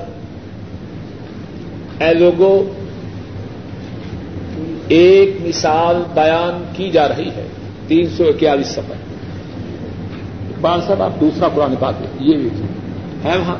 اے 2.01 2.15
لوگوں 2.15 2.63
ایک 4.89 5.37
مثال 5.41 6.03
بیان 6.15 6.65
کی 6.73 6.91
جا 6.91 7.09
رہی 7.09 7.29
ہے، 7.29 7.47
تین 7.89 8.09
سو 8.17 8.25
اکیالیس 8.25 8.67
سفر 8.67 8.95
اقبال 10.51 10.81
صاحب، 10.87 11.03
آپ 11.03 11.21
دوسرا 11.21 11.49
قرآن 11.55 11.75
پاک 11.81 11.95
یہ 12.21 12.37
بھی۔ 12.37 12.49
ہے 13.25 13.39
وہاں۔ 13.39 13.57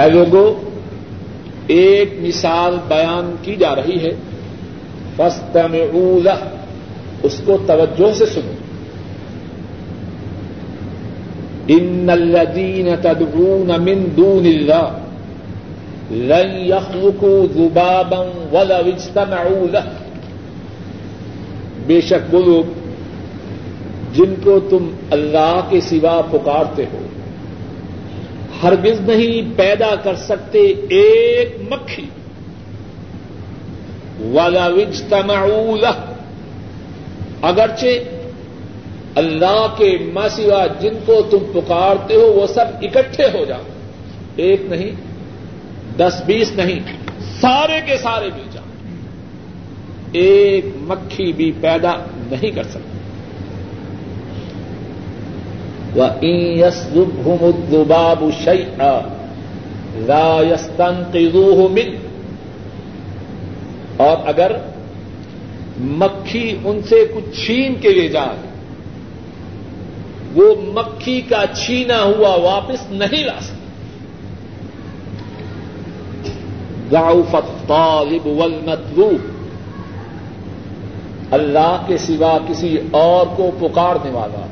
اے 0.00 0.10
لوگوں 0.10 0.67
ایک 1.68 2.14
مثال 2.20 2.76
بیان 2.88 3.34
کی 3.42 3.56
جا 3.56 3.74
رہی 3.74 3.96
ہے۔ 4.02 4.10
فسٹ 5.16 5.56
اس 7.22 7.40
کو 7.44 7.58
توجہ 7.66 8.14
سے 8.14 8.26
سنو۔ 8.26 8.52
ان 11.68 12.10
الذين 12.12 12.88
تدعون 13.02 13.70
من 13.80 14.04
دون 14.16 14.46
الله 14.46 14.98
لن 16.10 16.58
يخلقوا 16.60 17.46
ذبابا 17.54 18.18
ولو 18.52 18.74
اجتمعوا 18.74 19.66
له۔ 19.72 19.90
بے 21.86 22.00
شک 22.00 22.34
وہ 22.34 22.42
لوگ 22.42 22.64
جن 24.14 24.34
کو 24.44 24.60
تم 24.70 24.90
اللہ 25.10 25.60
کے 25.68 25.80
سوا 25.80 26.20
پکارتے 26.30 26.84
ہو۔ 26.92 27.07
ہرگز 28.62 29.00
نہیں 29.00 29.58
پیدا 29.58 29.94
کر 30.02 30.14
سکتے 30.16 30.58
ایک 30.90 31.56
مکھی۔ 31.70 32.06
والا 34.32 34.66
وجتمعول 34.66 35.84
اگرچہ 37.42 37.86
اللہ 39.14 39.66
کے 39.78 39.98
سوا 40.30 40.66
جن 40.80 40.94
کو 41.06 41.22
تم 41.30 41.60
پکارتے 41.60 42.14
ہو 42.14 42.32
وہ 42.32 42.46
سب 42.46 42.64
اکٹھے 42.82 43.24
ہو 43.24 43.44
جاؤ۔ 43.44 43.62
ایک 44.36 44.62
نہیں، 44.64 44.90
دس 45.96 46.22
بیس 46.26 46.52
نہیں، 46.52 46.78
سارے 47.40 47.80
کے 47.86 47.96
سارے 47.96 48.30
بھی 48.34 48.42
جاؤ۔ 48.52 48.64
ایک 50.12 50.64
مکھی 50.76 51.32
بھی 51.32 51.52
پیدا 51.60 51.92
نہیں 52.30 52.50
کر 52.50 52.64
سکتی 52.64 52.97
وَإِن 55.96 56.70
شَيْئًا 58.44 59.00
لَا 59.96 60.42
يَسْتَنْقِذُوهُ 60.42 61.68
مِنْ 61.68 61.96
اور 63.96 64.16
اگر 64.24 64.52
مکھی 65.80 66.56
ان 66.64 66.80
سے 66.88 67.04
کچھ 67.14 67.46
چھین 67.46 67.74
کے 67.74 67.88
لے 67.88 68.08
جائے 68.08 68.46
وہ 70.34 70.54
مکھی 70.60 71.20
کا 71.20 71.44
چھینا 71.54 72.02
ہوا 72.02 72.34
واپس 72.34 72.90
نہیں 72.90 73.24
لا 73.24 73.38
سکتا 73.40 73.56
ضعف 76.90 77.34
الطالب 77.34 78.26
والمطلوب۔ 78.26 79.26
اللہ 81.30 81.82
کے 81.86 81.98
سوا 81.98 82.38
کسی 82.48 82.78
اور 82.90 83.26
کو 83.36 83.50
پکارنے 83.58 84.10
والا 84.10 84.46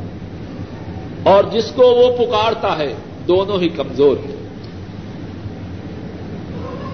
اور 1.26 1.44
جس 1.44 1.72
کو 1.74 1.82
وہ 1.82 2.16
پکارتا 2.16 2.78
ہے، 2.78 2.94
دونوں 3.28 3.60
ہی 3.60 3.68
کمزور 3.68 4.16
ہیں۔ 4.16 4.36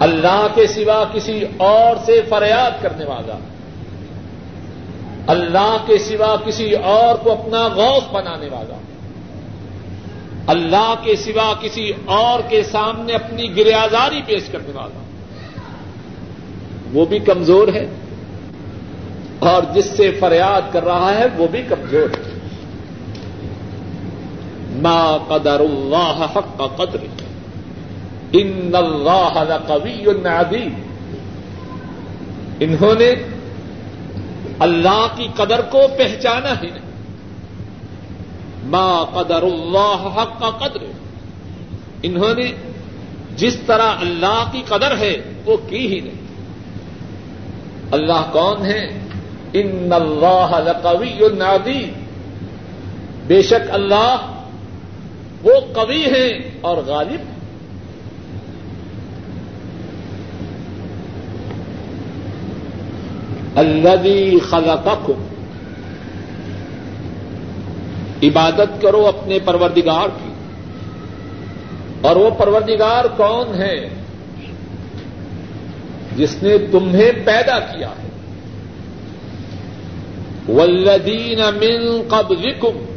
اللہ 0.00 0.46
کے 0.54 0.66
سوا 0.66 1.04
کسی 1.12 1.44
اور 1.56 1.96
سے 2.06 2.20
فریاد 2.28 2.82
کرنے 2.82 3.04
والا، 3.04 3.38
اللہ 5.26 5.76
کے 5.86 5.98
سوا 5.98 6.36
کسی 6.44 6.72
اور 6.72 7.14
کو 7.14 7.32
اپنا 7.32 7.68
غوث 7.68 8.12
بنانے 8.12 8.48
والا، 8.50 8.76
اللہ 10.46 10.94
کے 11.02 11.16
سوا 11.16 11.52
کسی 11.60 11.92
اور 12.04 12.40
کے 12.48 12.62
سامنے 12.62 13.12
اپنی 13.12 13.56
گریازاری 13.56 14.20
پیش 14.26 14.42
کرنے 14.52 14.72
والا، 14.74 15.00
وہ 16.92 17.04
بھی 17.04 17.18
کمزور 17.18 17.68
ہے۔ 17.68 17.86
اور 19.38 19.62
جس 19.74 19.86
سے 19.86 20.10
فریاد 20.10 20.72
کر 20.72 20.84
رہا 20.84 21.14
ہے، 21.14 21.24
وہ 21.36 21.46
بھی 21.50 21.62
کمزور 21.62 22.10
ہے۔ 22.10 22.31
ما 24.82 25.18
قدر 25.28 25.60
اللہ 25.60 26.26
حق 26.36 26.58
کا 26.58 26.66
قدر 26.66 26.98
ان 28.32 28.70
اللہ 28.74 29.56
قوی 29.66 30.04
عظیم 30.24 30.82
انہوں 32.60 32.94
نے 32.94 33.12
اللہ 34.58 35.06
کی 35.16 35.28
قدر 35.36 35.60
کو 35.60 35.78
پہچانا 35.98 36.52
ہی 36.62 36.70
نہیں 36.70 36.90
ما 38.64 39.04
قدر 39.04 39.42
اللہ 39.42 40.08
حق 40.16 40.40
کا 40.40 40.50
قدر 40.50 40.84
انہوں 42.02 42.34
نے 42.34 42.52
جس 43.36 43.56
طرح 43.66 43.92
اللہ 44.00 44.44
کی 44.52 44.62
قدر 44.68 44.96
ہے، 44.96 45.16
وہ 45.44 45.56
کی 45.68 45.94
ہی 45.94 46.00
نہیں۔ 46.00 46.20
اللہ 47.90 48.28
کون 48.32 48.66
ہے؟ 48.66 48.98
ان 49.52 49.92
اللہ 49.92 50.58
لقوی 50.64 51.18
نادی 51.38 51.90
بے 53.26 53.42
شک 53.42 53.70
اللہ 53.70 54.16
وہ 55.42 55.52
قوی 55.72 56.02
ہیں 56.02 56.50
اور 56.61 56.76
غالب 56.76 57.20
ہیں 57.20 57.42
الذي 63.57 64.38
خلقكم 64.38 65.24
عبادت 68.22 68.83
کرو 68.83 69.07
اپنے 69.07 69.38
پروردگار 69.38 70.09
کی۔ 70.09 70.33
اور 72.00 72.16
وہ 72.16 72.31
پروردگار 72.31 73.05
کون 73.16 73.55
ہے 73.55 73.88
جس 76.16 76.42
نے 76.42 76.59
تمہیں 76.59 77.12
پیدا 77.24 77.59
کیا 77.59 77.88
ہے۔ 77.88 78.09
والذین 80.52 81.38
من 81.38 82.02
قبلکم 82.09 82.91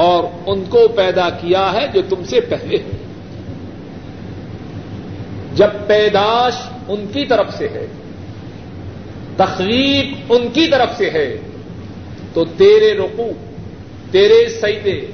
اور 0.00 0.24
ان 0.46 0.64
کو 0.64 0.88
پیدا 0.88 1.30
کیا 1.30 1.72
ہے 1.72 1.86
جو 1.94 2.02
تم 2.08 2.24
سے 2.24 2.40
پہلے 2.40 2.76
ہو 2.76 2.90
جب 5.54 5.68
پیداش 5.86 6.54
ان 6.88 7.06
کی 7.12 7.24
طرف 7.24 7.58
سے 7.58 7.68
ہے 7.68 7.86
تخلیق 9.36 10.14
ان 10.28 10.48
کی 10.52 10.66
طرف 10.66 10.96
سے 10.96 11.10
ہے، 11.10 11.36
تو 12.34 12.44
تیرے 12.44 12.94
رقو 12.94 13.30
تیرے 14.10 14.48
سیدے 14.48 15.06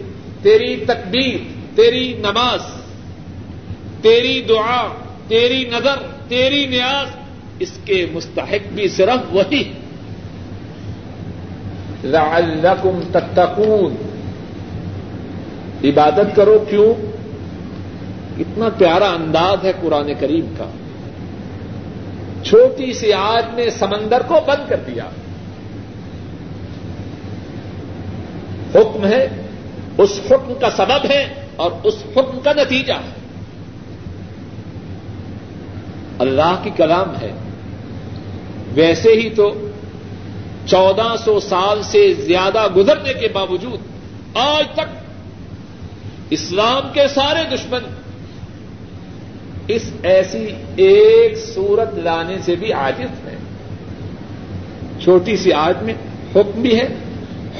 تیری 0.43 0.77
تکبیر، 0.77 1.37
تیری 1.77 2.13
نماز، 2.19 2.61
تیری 4.03 4.41
دعا، 4.49 4.89
تیری 5.29 5.65
نظر، 5.65 5.97
تیری 6.29 6.67
نیاز، 6.67 7.09
اس 7.59 7.79
کے 7.85 8.07
مستحق 8.13 8.73
بھی 8.73 8.89
صرف 8.89 9.35
وہی۔ 9.35 9.73
لعلکم 12.05 13.01
تتقون۔ 13.13 14.06
عبادت 15.85 16.37
کرو 16.37 16.65
کیوں؟ 16.71 16.95
اتنا 18.39 18.69
پیارا 18.79 19.09
انداز 19.09 19.65
ہے 19.65 19.73
قرآن 19.81 20.13
کریم 20.21 20.55
کا۔ 20.59 20.71
چھوٹی 22.45 22.93
سی 22.93 23.13
آج 23.13 23.45
نے 23.55 23.71
سمندر 23.71 24.23
کو 24.27 24.35
بند 24.47 24.71
کر 24.71 24.77
دیا۔ 24.77 25.05
حکم 28.75 29.07
ہے، 29.07 29.29
اس 29.99 30.21
حکم 30.31 30.53
کا 30.61 30.71
سبب 30.71 31.11
ہے 31.11 31.35
اور 31.57 31.71
اس 31.85 31.95
حکم 32.17 32.41
کا 32.41 32.53
نتیجہ 32.53 32.93
ہے۔ 32.93 33.11
اللہ 36.19 36.61
کی 36.63 36.71
کلام 36.77 37.17
ہے۔ 37.21 37.33
ویسے 38.75 39.13
ہی 39.13 39.31
تو 39.31 39.71
چودہ 40.67 41.15
سو 41.25 41.41
سال 41.41 41.83
سے 41.83 42.15
زیادہ 42.15 42.67
گزرنے 42.77 43.13
کے 43.13 43.29
باوجود 43.29 43.81
آج 44.35 44.65
تک 44.75 45.06
اسلام 46.31 46.93
کے 46.93 47.09
سارے 47.09 47.57
دشمن۔ 47.57 47.81
اس 49.69 49.91
ایسی 50.03 50.47
ایک 50.77 51.39
صورت 51.55 51.95
لانے 51.95 52.39
سے 52.39 52.57
بھی 52.57 52.73
عاجز 52.73 53.27
ہے۔ 53.27 53.37
چھوٹی 55.03 55.37
سی 55.37 55.53
آج 55.53 55.83
میں 55.83 55.95
حکم 56.35 56.63
بھی 56.63 56.81
ہے، 56.81 56.89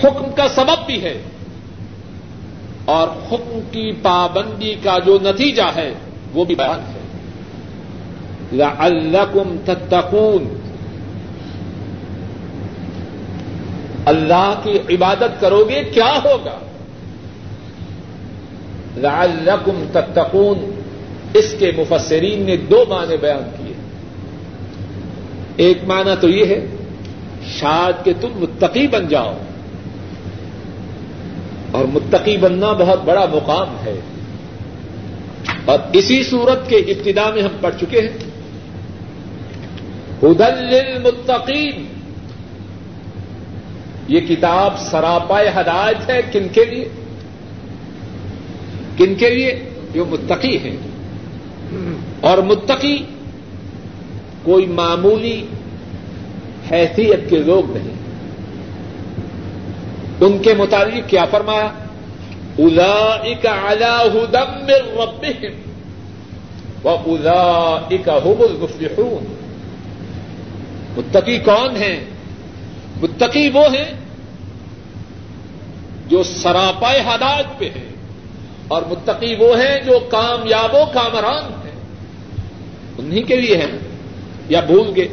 حکم 0.05 0.33
کا 0.37 0.49
سبب 0.49 0.87
بھی 0.87 1.03
ہے۔ 1.05 1.23
اور 2.85 3.09
حکم 3.09 3.59
کی 3.71 3.93
پابندی 4.03 4.75
کا 4.83 4.99
جو 4.99 5.19
نتیجہ 5.23 5.63
ہے، 5.77 5.95
وہ 6.35 6.45
بھی 6.45 6.55
بیان 6.55 6.81
ہے۔ 6.81 7.01
لعلکم 8.53 9.57
تتقون۔ 9.65 10.61
اللہ 14.07 14.61
کی 14.63 14.95
عبادت 14.95 15.41
کرو 15.41 15.65
گے، 15.69 15.85
کیا 15.85 16.21
ہوگا؟ 16.25 16.66
لعلکم 18.97 19.85
تتقون۔ 19.93 20.81
اس 21.35 21.55
کے 21.59 21.73
مفسرین 21.77 22.43
نے 22.43 22.57
دو 22.57 22.85
معنی 22.89 23.17
بیان 23.17 23.51
کیے۔ 23.57 23.73
ایک 25.57 25.79
معنی 25.85 26.11
تو 26.21 26.29
یہ 26.29 26.45
ہے 26.45 26.67
شاید 27.47 28.05
کہ 28.05 28.13
تم 28.21 28.29
متقی 28.35 28.89
بن 28.89 29.09
جاؤ۔ 29.09 29.37
اور 31.71 31.85
متقی 31.85 32.37
بننا 32.37 32.73
بہت 32.73 33.01
بڑا 33.05 33.27
مقام 33.33 33.77
ہے۔ 33.87 34.01
اور 35.65 35.79
اسی 35.93 36.23
صورت 36.23 36.69
کے 36.69 36.77
ابتدا 36.77 37.31
میں 37.31 37.43
ہم 37.43 37.57
پڑھ 37.61 37.75
چکے 37.81 38.01
ہیں۔ 38.01 38.19
ہدل 40.23 40.65
للمتقین۔ 40.65 41.87
یہ 44.09 44.21
کتاب 44.21 44.79
سراپائے 44.79 45.49
ہدایت 45.49 46.11
ہے 46.11 46.21
کن 46.33 46.49
کے 46.53 46.65
لیے؟ 46.65 46.89
کن 48.99 49.15
کے 49.15 49.31
لیے؟ 49.31 49.71
جو 49.95 50.05
متقی 50.05 50.59
ہیں۔ 50.59 50.77
اور 52.21 52.39
متقی 52.39 53.05
کوئی 54.43 54.67
معمولی 54.67 55.47
حیثیت 56.71 57.31
کے 57.31 57.37
لوگ 57.37 57.77
نہیں۔ 57.77 57.95
ان 60.21 60.39
کے 60.39 60.55
متعلق 60.55 61.11
کیا 61.11 61.25
فرمایا؟ 61.25 61.69
الا 62.59 63.15
اک 63.25 63.47
الا 63.47 64.03
ہدم 64.03 64.67
رب 64.67 65.27
و 66.85 66.89
الا 66.89 67.79
اک 67.91 68.09
حبل 68.09 68.65
متقی 70.97 71.39
کون 71.39 71.77
ہیں؟ 71.77 72.01
متقی 73.03 73.51
وہ 73.51 73.65
ہیں 73.65 73.95
جو 76.09 76.23
سراپائے 76.23 77.01
ہدایت 77.01 77.59
پہ 77.59 77.65
ہیں۔ 77.65 77.96
اور 78.69 78.83
متقی 78.89 79.35
وہ 79.35 79.61
ہیں 79.61 79.79
جو 79.81 79.99
کامیاب 80.11 80.75
و 80.75 80.85
کامران 80.95 81.45
ہیں۔ 81.65 81.75
انہیں 82.99 83.23
کے 83.23 83.37
لیے 83.37 83.57
ہیں۔ 83.57 83.79
یا 84.49 84.61
بھول 84.61 84.93
گئے۔ 84.97 85.09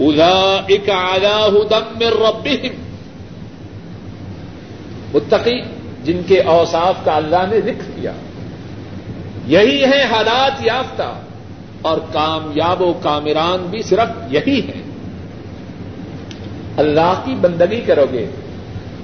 الا 0.00 0.60
اک 0.68 0.90
آیا 0.90 1.48
دم 1.70 1.98
رب 1.98 2.48
متقی 5.14 5.60
جن 6.04 6.20
کے 6.26 6.40
اوصاف 6.40 6.94
کا 7.04 7.16
اللہ 7.16 7.46
نے 7.50 7.60
ذکر 7.60 7.90
کیا۔ 7.96 8.12
یہی 9.46 9.84
ہے 9.84 10.02
حالات 10.02 10.66
یافتہ۔ 10.66 11.12
اور 11.82 11.98
کامیاب 12.12 12.82
و 12.82 12.92
کامران 13.02 13.66
بھی 13.70 13.82
صرف 13.82 14.32
یہی 14.32 14.60
ہے 14.68 14.82
اللہ 16.76 17.22
کی 17.24 17.34
بندگی 17.40 17.80
کرو 17.80 18.06
گے۔ 18.12 18.26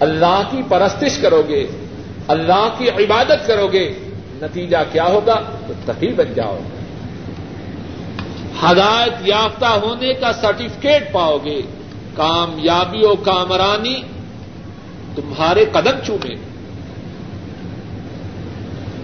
اللہ 0.01 0.43
کی 0.51 0.62
پرستش 0.69 1.19
کرو 1.19 1.43
گے۔ 1.49 1.67
اللہ 2.29 2.69
کی 2.79 2.89
عبادت 2.89 3.47
کرو 3.47 3.69
گے، 3.73 3.95
نتیجہ 4.35 4.77
کیا 4.93 5.05
ہوگا؟ 5.05 5.41
تو 5.67 5.73
تقی 5.85 6.09
بن 6.09 6.33
جاؤ 6.35 6.57
گے۔ 6.57 6.83
ہدایت 8.63 9.13
یافتہ 9.21 9.65
ہونے 9.65 10.13
کا 10.13 10.33
سرٹیفکیٹ 10.33 11.13
پاؤ 11.13 11.39
گے۔ 11.45 11.63
کامیابی 12.17 13.07
و 13.07 13.15
کامرانی 13.15 14.03
تمہارے 15.15 15.65
قدم 15.73 15.99
چومے۔ 16.07 16.35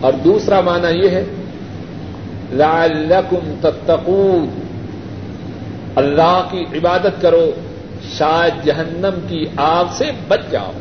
اور 0.01 0.13
دوسرا 0.13 0.61
معنی 0.61 1.05
یہ 1.05 1.09
ہے، 1.09 1.25
لعلکم 2.53 3.55
تتقون۔ 3.61 4.61
اللہ 5.97 6.49
کی 6.51 6.61
عبادت 6.61 7.23
کرو، 7.23 7.51
شاید 8.19 8.65
جہنم 8.65 9.27
کی 9.29 9.45
آگ 9.57 9.85
سے 9.93 10.05
بچ 10.29 10.41
جاؤ۔ 10.51 10.73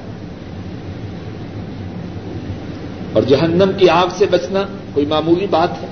اور 3.17 3.25
جہنم 3.25 3.71
کی 3.77 3.89
آگ 3.89 4.07
سے 4.11 4.25
بچنا 4.25 4.63
کوئی 4.93 5.05
معمولی 5.05 5.47
بات 5.47 5.83
ہے؟ 5.83 5.87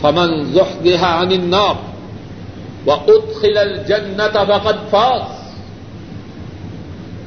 فمن 0.00 0.44
زحزح 0.44 1.04
عن 1.04 1.26
النار 1.26 1.74
وادخل 2.86 3.58
الجنت 3.58 4.36
وقد 4.36 4.90
فاز 4.90 5.52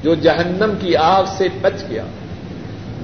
جو 0.03 0.15
جہنم 0.15 0.73
کی 0.79 0.95
آگ 0.95 1.23
سے 1.38 1.47
بچ 1.62 1.89
گیا، 1.89 2.03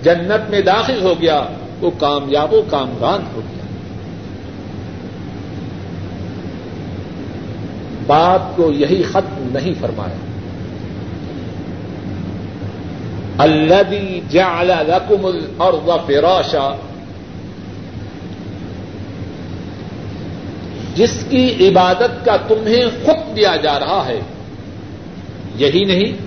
جنت 0.03 0.49
میں 0.49 0.61
داخل 0.61 1.01
ہو 1.01 1.13
گیا، 1.21 1.45
وہ 1.81 1.91
کامیاب 1.99 2.53
و 2.53 2.61
کامران 2.69 3.19
ہو 3.35 3.41
گیا۔ 3.49 3.65
بات 8.07 8.55
کو 8.55 8.71
یہی 8.71 9.03
ختم 9.03 9.47
نہیں 9.51 9.73
فرمایا۔ 9.81 10.34
الذي 13.39 14.23
جعل 14.31 14.67
لكم 14.67 15.25
الارض 15.25 15.89
فراشا. 16.07 16.75
جس 20.95 21.25
کی 21.29 21.69
عبادت 21.69 22.25
کا 22.25 22.37
تمہیں 22.37 22.85
حکم 22.85 23.33
دیا 23.33 23.55
جا 23.55 23.79
رہا 23.79 24.05
ہے. 24.05 24.19
یہی 25.55 25.85
نہیں 25.85 26.17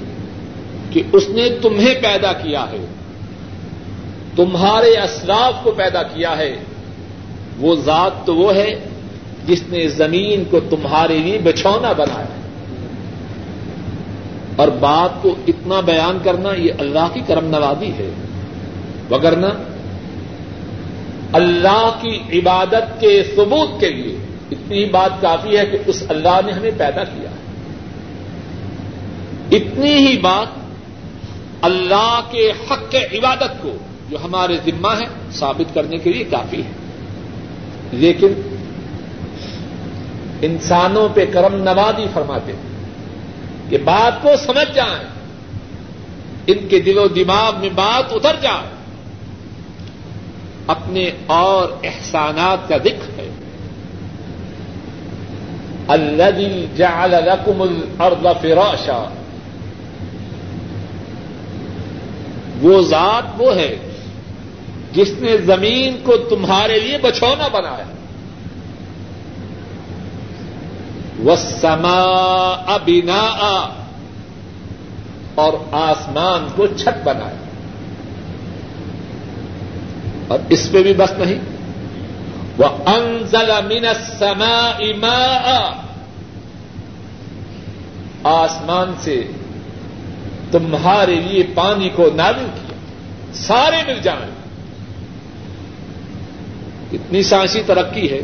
کہ 0.90 1.02
اس 1.12 1.28
نے 1.28 1.48
تمہیں 1.62 1.94
پیدا 1.94 2.32
کیا 2.32 2.64
ہے. 2.72 2.84
تمہارے 4.36 4.96
اسلاف 4.96 5.54
کو 5.62 5.70
پیدا 5.70 6.02
کیا 6.02 6.38
ہے. 6.38 6.56
وہ 7.58 7.74
ذات 7.74 8.26
تو 8.26 8.36
وہ 8.36 8.54
ہے 8.54 8.78
جس 9.46 9.62
نے 9.68 9.88
زمین 9.88 10.44
کو 10.50 10.60
تمہارے 10.70 11.18
لیے 11.18 11.38
بچھونا 11.38 11.92
بنایا. 11.92 12.37
اور 14.58 14.68
بات 14.68 15.22
کو 15.22 15.34
اتنا 15.48 15.80
بیان 15.80 16.18
کرنا 16.24 16.54
یہ 16.54 16.72
اللہ 16.78 17.08
کی 17.14 17.20
کرم 17.26 17.44
نوازی 17.44 17.92
ہے۔ 17.92 18.10
وگرنہ 19.10 19.46
اللہ 21.32 21.98
کی 22.02 22.38
عبادت 22.38 23.00
کے 23.00 23.22
ثبوت 23.36 23.80
کے 23.80 23.90
لیے 23.90 24.16
اتنی 24.50 24.84
بات 24.84 25.22
کافی 25.22 25.58
ہے 25.58 25.66
کہ 25.66 25.78
اس 25.86 26.02
اللہ 26.08 26.40
نے 26.46 26.52
ہمیں 26.52 26.70
پیدا 26.76 27.04
کیا۔ 27.04 27.30
اتنی 29.52 29.94
ہی 29.94 30.18
بات 30.18 30.46
اللہ 31.62 32.20
کے 32.30 32.50
حق 32.50 32.90
کے 32.90 32.98
عبادت 32.98 33.62
کو 33.62 33.76
جو 34.10 34.16
ہمارے 34.24 34.56
ذمہ 34.56 34.88
ہے 34.88 35.06
ثابت 35.32 35.74
کرنے 35.74 35.96
کے 35.96 36.12
لیے 36.12 36.24
کافی 36.24 36.62
ہے۔ 36.62 36.70
لیکن 37.92 38.32
انسانوں 40.42 41.08
پہ 41.14 41.24
کرم 41.32 41.54
نوازی 41.54 42.06
فرماتے 42.14 42.52
ہیں۔ 42.52 42.67
کہ 43.68 43.78
بات 43.78 44.22
کو 44.22 44.28
سمجھ 44.36 44.74
جائیں۔ 44.74 45.08
ان 46.46 46.68
کے 46.68 46.78
دل 46.78 46.98
و 46.98 47.08
دماغ 47.08 47.60
میں 47.60 47.68
بات 47.74 48.12
اتر 48.12 48.36
جائے۔ 48.42 48.68
اپنے 50.66 51.10
اور 51.26 51.68
احسانات 51.82 52.68
کا 52.68 52.76
ذکر 52.76 53.18
ہے۔ 53.18 53.30
الذي 55.88 56.66
جعل 56.76 57.10
لكم 57.10 57.62
الارض 57.62 58.42
فراشا۔ 58.42 59.08
وہ 62.60 62.82
ذات 62.82 63.22
وہ 63.38 63.54
ہے 63.54 63.78
جس 64.92 65.14
نے 65.18 65.36
زمین 65.36 65.96
کو 66.02 66.16
تمہارے 66.16 66.80
لیے 66.80 66.98
بچھونا 66.98 67.48
بنایا۔ 67.48 67.97
وہ 71.28 71.36
سما 71.36 72.00
ابنا 72.66 73.68
اور 75.34 75.52
آسمان 75.72 76.48
کو 76.56 76.66
چھت 76.66 77.04
بنایا 77.04 77.36
اور 80.28 80.38
اس 80.48 80.68
پہ 80.72 80.82
بھی 80.82 80.94
بس 80.94 81.12
نہیں۔ 81.18 81.38
وہ 82.58 82.64
انزل 82.64 83.50
من 83.68 83.86
السماء 83.86 84.96
ماء۔ 84.96 85.70
آسمان 88.24 88.94
سے 88.98 89.26
تمہارے 90.50 91.14
لیے 91.14 91.42
پانی 91.54 91.88
کو 91.88 92.08
نازل 92.14 92.46
کیا۔ 92.54 92.76
سارے 93.32 93.82
مل 93.86 94.00
جائیں۔ 94.02 94.30
اتنی 96.92 97.22
سائنسی 97.22 97.62
ترقی 97.66 98.10
ہے۔ 98.10 98.20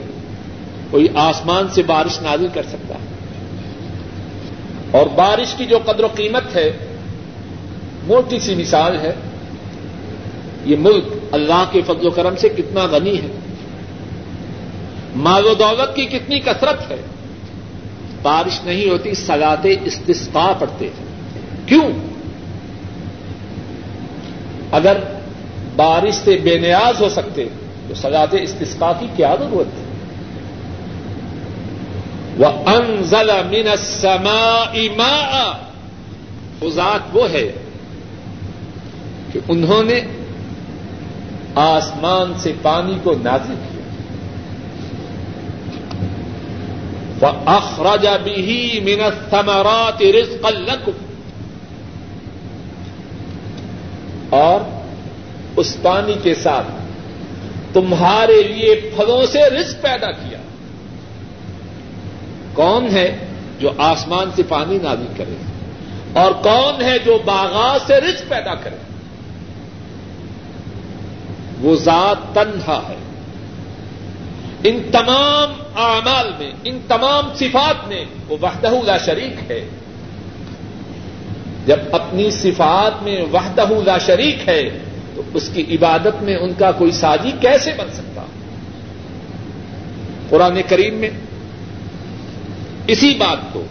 کوئی 0.94 1.08
آسمان 1.14 1.68
سے 1.68 1.82
بارش 1.82 2.22
نازل 2.22 2.46
کر 2.54 2.62
سکتا 2.62 2.94
ہے۔ 2.94 3.14
اور 4.90 5.06
بارش 5.06 5.54
کی 5.54 5.64
جو 5.64 5.78
قدر 5.84 6.04
و 6.04 6.08
قیمت 6.14 6.56
ہے، 6.56 6.72
موٹی 8.06 8.38
سی 8.38 8.54
مثال 8.54 9.00
ہے، 9.00 9.12
یہ 10.64 10.76
ملک 10.78 11.04
اللہ 11.32 11.64
کے 11.72 11.82
فضل 11.82 12.06
و 12.06 12.10
کرم 12.10 12.36
سے 12.36 12.48
کتنا 12.48 12.84
غنی 12.84 13.16
ہے۔ 13.16 13.38
مال 15.16 15.46
و 15.46 15.54
دولت 15.54 15.96
کی 15.96 16.04
کتنی 16.04 16.40
کثرت 16.40 16.90
ہے۔ 16.90 16.96
بارش 18.22 18.64
نہیں 18.64 18.90
ہوتی 18.90 19.14
سلاتے 19.14 19.76
استسقا 19.84 20.52
پڑتے 20.58 20.84
ہیں۔ 20.84 21.06
کیوں؟ 21.68 21.88
اگر 24.72 24.96
بارش 25.76 26.14
سے 26.14 26.36
بے 26.42 26.58
نیاز 26.58 27.00
ہو 27.00 27.08
سکتے، 27.08 27.44
تو 27.88 27.94
سجاتے 27.94 28.42
استسقا 28.42 28.92
کی 29.00 29.06
کیا 29.16 29.34
ضرورت 29.40 29.66
ہے؟ 29.66 29.93
وہ 32.38 32.46
انزل 32.46 33.30
من 33.50 33.68
السماء 33.68 34.74
ماء۔ 34.96 35.52
ذات 36.68 37.00
وہ 37.12 37.30
ہے 37.30 37.52
کہ 39.32 39.40
انہوں 39.48 39.82
نے 39.82 40.00
آسمان 41.54 42.32
سے 42.36 42.52
پانی 42.62 42.98
کو 43.02 43.14
نازل 43.22 43.54
کیا۔ 43.54 43.74
اخراج 47.46 48.06
بھی 48.22 48.80
من 48.84 49.04
الثمرات 49.04 50.02
رزقا 50.02 50.50
لكم۔ 50.50 50.90
اور 54.30 54.60
اس 55.56 55.76
پانی 55.82 56.14
کے 56.22 56.34
ساتھ 56.34 56.66
تمہارے 57.72 58.42
لیے 58.42 58.90
پھلوں 58.96 59.26
سے 59.26 59.50
رزق 59.50 59.82
پیدا 59.82 60.10
کیا۔ 60.10 60.33
کون 62.54 62.86
ہے 62.86 63.18
جو 63.58 63.70
آسمان 63.78 64.30
سے 64.36 64.42
پانی 64.48 64.78
نازل 64.82 65.06
کرے 65.16 65.36
اور 66.12 66.32
کون 66.32 66.82
ہے 66.82 66.98
جو 66.98 67.18
باغات 67.24 67.86
سے 67.86 68.00
رزق 68.00 68.28
پیدا 68.28 68.54
کرے 68.54 68.76
وہ 71.60 71.76
ذات 71.76 72.34
تنہا 72.34 72.80
ہے 72.88 72.96
ان 74.64 74.80
تمام 74.92 75.52
اعمال 75.76 76.30
میں، 76.38 76.52
ان 76.64 76.78
تمام 76.88 77.34
صفات 77.34 77.88
میں 77.88 78.04
وہ 78.28 78.36
وحدہ 78.42 78.70
لا 78.84 78.98
شریک 78.98 79.50
ہے۔ 79.50 79.68
جب 81.66 81.76
اپنی 81.92 82.30
صفات 82.30 83.02
میں 83.02 83.22
وحدہ 83.32 83.66
لا 83.84 83.98
شریک 83.98 84.48
ہے، 84.48 84.70
تو 85.14 85.22
اس 85.34 85.50
کی 85.52 85.76
عبادت 85.76 86.22
میں 86.22 86.36
ان 86.36 86.52
کا 86.58 86.72
کوئی 86.72 86.90
سازی 86.90 87.32
کیسے 87.40 87.72
بن 87.76 87.86
سکتا؟ 87.92 88.22
قرآن 90.28 90.60
کریم 90.68 90.94
میں 90.94 91.10
اسی 92.86 93.14
بات 93.14 93.52
کو 93.52 93.64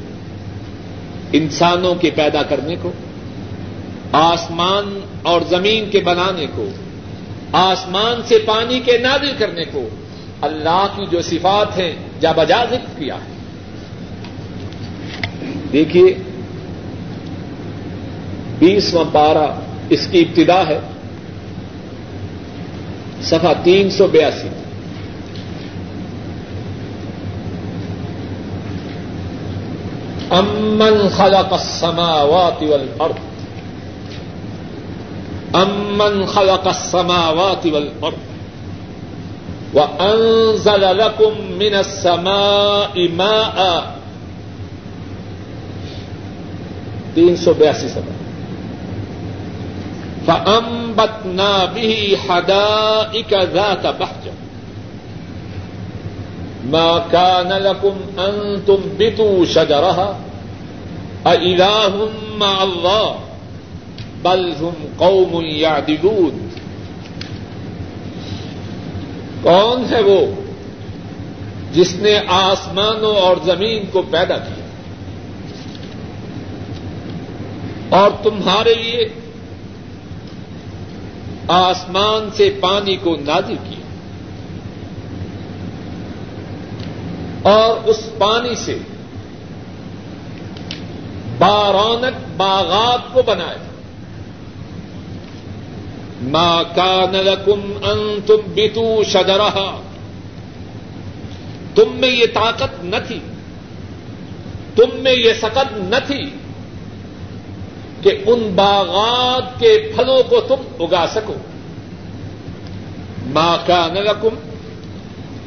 انسانوں 1.34 1.96
کے 1.96 2.10
پیدا 2.16 2.44
کرنے 2.44 2.76
کو، 2.82 2.92
آسمان 4.12 5.00
اور 5.24 5.42
زمین 5.50 5.90
کے 5.90 6.00
بنانے 6.00 6.46
کو، 6.56 6.70
آسمان 7.52 8.22
سے 8.26 8.40
پانی 8.46 8.80
کے 8.80 8.98
نازل 8.98 9.32
کرنے 9.38 9.64
کو 9.72 9.90
اللہ 10.42 10.88
کی 10.96 11.04
جو 11.12 11.22
صفات 11.22 11.80
ہیں، 11.80 11.92
جا 12.20 12.32
بجا 12.32 12.66
ذکر 12.66 13.00
کیا۔ 13.00 13.16
ہے 13.16 13.34
دیکھیے، 15.74 16.16
بیسواں 18.60 19.06
پارہ 19.12 19.60
اس 19.90 20.08
کی 20.12 20.20
ابتدا 20.20 20.68
ہے 20.68 20.80
سفا 23.22 23.54
تین 23.64 23.90
سو 23.90 24.08
بیاسی۔ 24.08 24.63
امن 30.34 31.10
خلق 31.10 31.54
السماوات 31.54 32.64
والارض 32.64 33.16
امن 35.56 36.26
خلق 36.26 36.68
السماوات 36.68 37.66
والارض 37.66 38.18
وانزل 39.74 40.98
لكم 40.98 41.34
من 41.60 41.74
السماء 41.74 43.08
ماء 43.18 43.94
تین 47.16 47.36
سو 47.36 47.54
بیاسی 47.54 47.88
سفا 47.88 48.14
فأنبتنا 50.28 51.66
به 51.66 52.18
حدائق 52.30 53.44
ذات 53.44 53.88
بحجة 53.88 54.23
ما 56.66 57.06
كان 57.12 57.50
لكم 57.50 57.94
أن 58.20 58.62
تنبتوا 58.68 59.46
شجرها 59.46 60.20
أإله 61.28 62.10
مع 62.38 62.64
الله 62.64 63.16
بل 64.26 64.54
هم 64.62 64.74
قوم 65.00 65.46
يعدلون 65.46 66.50
کون 69.44 69.86
ہے 69.90 70.02
وہ 70.02 70.20
جس 71.72 71.96
نے 71.96 72.20
آسمانوں 72.28 73.16
اور 73.16 73.38
زمین 73.44 73.86
کو 73.92 74.02
پیدا 74.02 74.38
کیا؟ 74.38 74.66
اور 77.90 78.12
تمہارے 78.24 78.74
لیے 78.74 79.10
آسمان 81.48 82.30
سے 82.34 82.58
پانی 82.60 82.96
کو 82.96 83.16
نازل 83.26 83.56
کیا؟ 83.70 83.83
اور 87.44 87.90
اس 87.90 88.10
پانی 88.18 88.56
سے 88.56 88.78
بارونق 91.38 92.38
باغات 92.38 93.14
کو 93.14 93.22
بنایا 93.22 93.58
ماں 96.22 96.64
کا 96.76 97.06
نلکم 97.12 97.74
ان 97.84 98.20
تم 98.26 98.52
بیتو 98.54 99.04
شجرہ 99.04 99.76
تم 101.76 101.92
میں 101.94 102.10
یہ 102.10 102.26
طاقت 102.34 102.84
نہ 102.84 102.96
تھی۔ 103.08 103.20
تم 104.76 104.86
میں 104.94 105.14
یہ 105.14 105.34
سکت 105.34 105.74
نہ 105.74 105.96
تھی 106.08 106.30
کہ 108.02 108.24
ان 108.26 108.52
باغات 108.56 109.60
کے 109.60 109.92
پھلوں 109.96 110.24
کو 110.30 110.42
تم 110.42 110.84
اگا 110.84 111.06
سکو۔ 111.14 111.34
ماں 113.26 113.58
کا 113.68 113.88
نلکم 113.94 114.53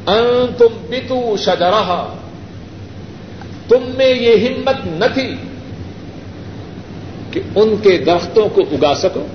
ان 0.07 0.47
تم 0.57 0.85
پتو 0.89 1.37
شجرہ 1.37 2.13
تم 3.67 3.91
میں 3.97 4.13
یہ 4.15 4.47
ہمت 4.47 4.75
نہ 4.85 5.05
تھی 5.13 5.35
کہ 7.31 7.41
ان 7.55 7.75
کے 7.83 7.97
درختوں 7.97 8.49
کو 8.49 8.61
اگا 8.61 8.95
سکو۔ 8.95 9.25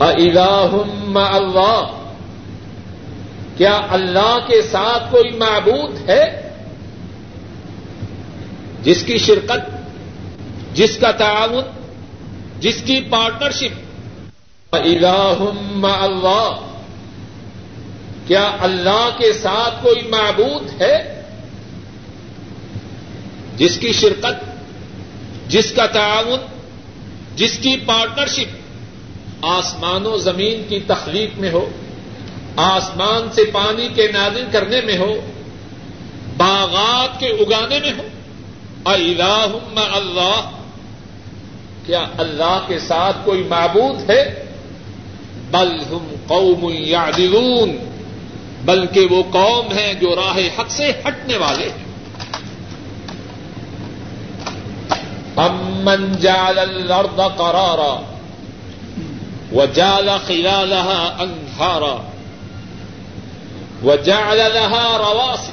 الہم 0.00 1.16
اللہ 1.16 2.08
کیا 3.56 3.80
اللہ 3.90 4.38
کے 4.46 4.62
ساتھ 4.62 5.12
کوئی 5.12 5.30
معبود 5.30 6.10
ہے؟ 6.10 6.52
جس 8.82 9.02
کی 9.02 9.18
شرکت، 9.18 9.70
جس 10.76 10.98
کا 10.98 11.10
تعاون، 11.10 11.64
جس 12.60 12.82
کی 12.82 13.00
پارٹنرشپ۔ 13.10 14.74
الہم 14.74 15.86
اللہ 16.00 16.66
کیا 18.30 18.56
اللہ 18.60 19.08
کے 19.18 19.32
ساتھ 19.32 19.82
کوئی 19.82 20.08
معبود 20.08 20.82
ہے 20.82 21.22
جس 23.56 23.78
کی 23.78 23.92
شرکت، 23.92 24.44
جس 25.48 25.72
کا 25.72 25.86
تعاون، 25.86 26.38
جس 27.36 27.58
کی 27.58 27.76
پارٹنرشپ 27.86 28.56
آسمان 29.42 30.06
و 30.06 30.16
زمین 30.16 30.62
کی 30.68 30.80
تخلیق 30.80 31.38
میں 31.38 31.50
ہو، 31.50 31.68
آسمان 32.56 33.28
سے 33.32 33.44
پانی 33.44 33.88
کے 33.94 34.08
نازل 34.12 34.44
کرنے 34.52 34.80
میں 34.80 34.98
ہو، 34.98 35.20
باغات 36.36 37.20
کے 37.20 37.26
اگانے 37.26 37.78
میں 37.78 37.92
ہو۔ 37.98 38.08
الہم 38.84 39.80
اللہ، 39.92 40.50
کیا 41.86 42.04
اللہ 42.18 42.64
کے 42.66 42.78
ساتھ 42.78 43.16
کوئی 43.24 43.42
معبود 43.42 44.10
ہے؟ 44.10 44.44
بل 45.50 45.76
ہم 45.90 46.14
قوم 46.26 46.72
یعدلون۔ 46.72 47.90
بلکہ 48.64 49.00
وہ 49.10 49.22
قوم 49.30 49.72
ہے 49.72 49.94
جو 49.94 50.16
راہ 50.16 50.60
حق 50.60 50.70
سے 50.70 50.92
ہٹنے 51.08 51.36
والے 51.36 51.68
ہیں۔ 51.68 51.90
امن 55.36 56.12
جال 56.20 56.58
الارض 56.58 57.20
قرارا 57.36 58.00
وجال 59.52 60.10
خلالها 60.26 61.22
انهارا 61.22 61.96
وجعل 63.84 64.38
لها 64.38 64.96
رواسي 64.96 65.52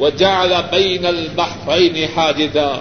وجعل 0.00 0.52
بين 0.70 1.06
البحرين 1.06 2.06
حاجزا 2.16 2.72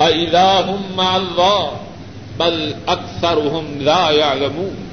أإله 0.00 0.78
مع 0.96 1.16
الله 1.16 1.76
بل 2.36 2.74
أكثرهم 2.86 3.80
لا 3.80 4.10
يعلمون 4.10 4.87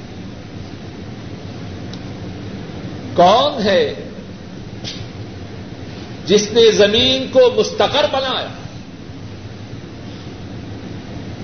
کون 3.16 3.62
ہے 3.62 3.94
جس 6.26 6.52
نے 6.52 6.70
زمین 6.70 7.26
کو 7.32 7.40
مستقر 7.56 8.06
بنایا؟ 8.12 8.48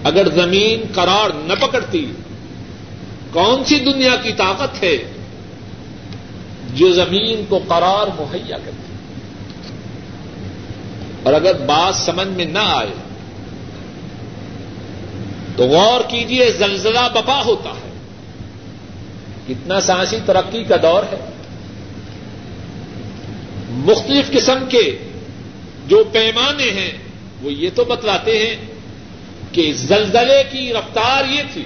اگر 0.05 0.29
زمین 0.29 0.83
قرار 0.95 1.31
نہ 1.35 1.53
پکڑتی، 1.61 2.13
کون 3.33 3.65
سی 3.65 3.79
دنیا 3.79 4.17
کی 4.23 4.33
طاقت 4.33 4.83
ہے 4.83 4.99
جو 6.75 6.93
زمین 6.93 7.45
کو 7.49 7.61
قرار 7.69 8.07
مہیا 8.21 8.57
کرتی؟ 8.59 8.93
اور 11.23 11.35
اگر 11.35 11.55
بات 11.55 11.97
سمجھ 11.97 12.29
میں 12.29 12.45
نہ 12.45 12.59
آئے، 12.59 12.91
تو 15.57 15.65
غور 15.65 16.01
کیجیے 16.09 16.53
زلزلہ 16.59 17.09
بپا 17.15 17.43
ہوتا 17.45 17.71
ہے۔ 17.71 17.93
کتنا 19.49 19.81
سائنسی 19.81 20.19
ترقی 20.27 20.65
کا 20.65 20.77
دور 20.83 21.03
ہے۔ 21.03 21.29
مختلف 23.73 24.31
قسم 24.31 24.65
کے 24.69 24.99
جو 25.87 26.05
پیمانے 26.13 26.71
ہیں، 26.71 26.99
وہ 27.43 27.53
یہ 27.53 27.71
تو 27.75 27.85
بتلاتے 27.85 28.39
ہیں 28.39 28.57
کہ 29.53 29.73
زلزلے 29.73 30.43
کی 30.51 30.73
رفتار 30.73 31.25
یہ 31.31 31.43
تھی، 31.53 31.65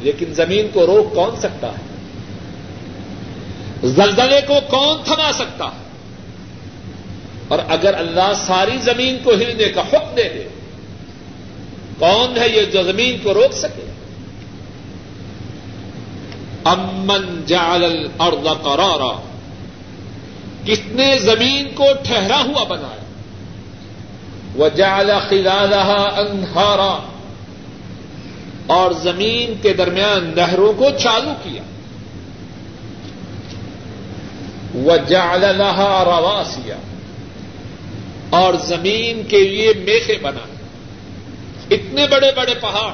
لیکن 0.00 0.34
زمین 0.34 0.68
کو 0.72 0.86
روک 0.86 1.14
کون 1.14 1.36
سکتا 1.36 1.66
ہے؟ 1.66 1.82
زلزلے 3.88 4.40
کو 4.46 4.54
کون 4.70 5.02
تھما 5.04 5.32
سکتا 5.32 5.64
ہے؟ 5.64 5.86
اور 7.48 7.58
اگر 7.68 7.94
اللہ 7.94 8.32
ساری 8.46 8.78
زمین 8.78 9.18
کو 9.24 9.30
ہلنے 9.30 9.64
کا 9.64 9.80
حکم 9.80 10.14
دے 10.16 10.22
دے، 10.22 10.48
کون 11.98 12.38
ہے 12.38 12.48
یہ 12.48 12.62
جو 12.62 12.82
زمین 12.82 13.16
کو 13.22 13.34
روک 13.34 13.52
سکے؟ 13.52 13.86
امن 16.64 17.42
جال 17.46 17.84
الارض 17.84 18.62
قرارا 18.62 19.27
کس 20.68 20.78
نے 20.86 21.18
زمین 21.18 21.74
کو 21.74 21.84
ٹھہرا 22.02 22.42
ہوا 22.42 22.64
بنایا۔ 22.64 23.04
وہ 24.54 24.68
جال 24.68 25.10
خلالہ 25.28 26.20
انہارا 26.20 26.98
اور 28.66 28.92
زمین 28.92 29.54
کے 29.62 29.72
درمیان 29.72 30.32
نہروں 30.36 30.72
کو 30.72 30.86
چالو 30.98 31.32
کیا۔ 31.42 31.62
وہ 34.74 34.92
جال 35.08 35.44
رواسیا 36.04 36.76
اور 38.30 38.54
زمین 38.54 39.22
کے 39.28 39.48
لیے 39.48 39.72
میخے 39.78 40.18
بنائے 40.22 40.58
اتنے 41.70 42.06
بڑے 42.06 42.30
بڑے 42.36 42.54
پہاڑ۔ 42.60 42.92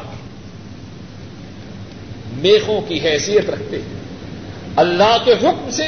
میخوں 2.33 2.81
کی 2.81 3.01
حیثیت 3.01 3.51
رکھتے۔ 3.51 3.77
ہیں 3.77 4.01
اللہ 4.77 5.17
کے 5.25 5.33
حکم 5.33 5.69
سے 5.71 5.87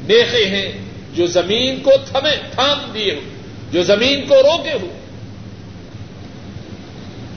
میخے 0.00 0.46
ہیں۔ 0.46 0.87
جو 1.14 1.26
زمین 1.26 1.80
کو 1.80 1.90
تھمے، 2.06 2.36
تھام 2.50 2.90
دیے 2.94 3.14
ہو 3.14 3.20
جو 3.72 3.82
زمین 3.82 4.26
کو 4.28 4.34
روکے 4.34 4.72
ہو 4.72 4.88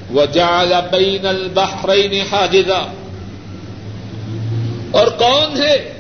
وہ 0.10 0.26
جال 0.26 0.74
بین 0.92 1.26
البحرین 1.26 2.22
حاجزا۔ 2.32 2.94
اور 4.92 5.08
کون 5.08 5.62
ہے 5.62 5.94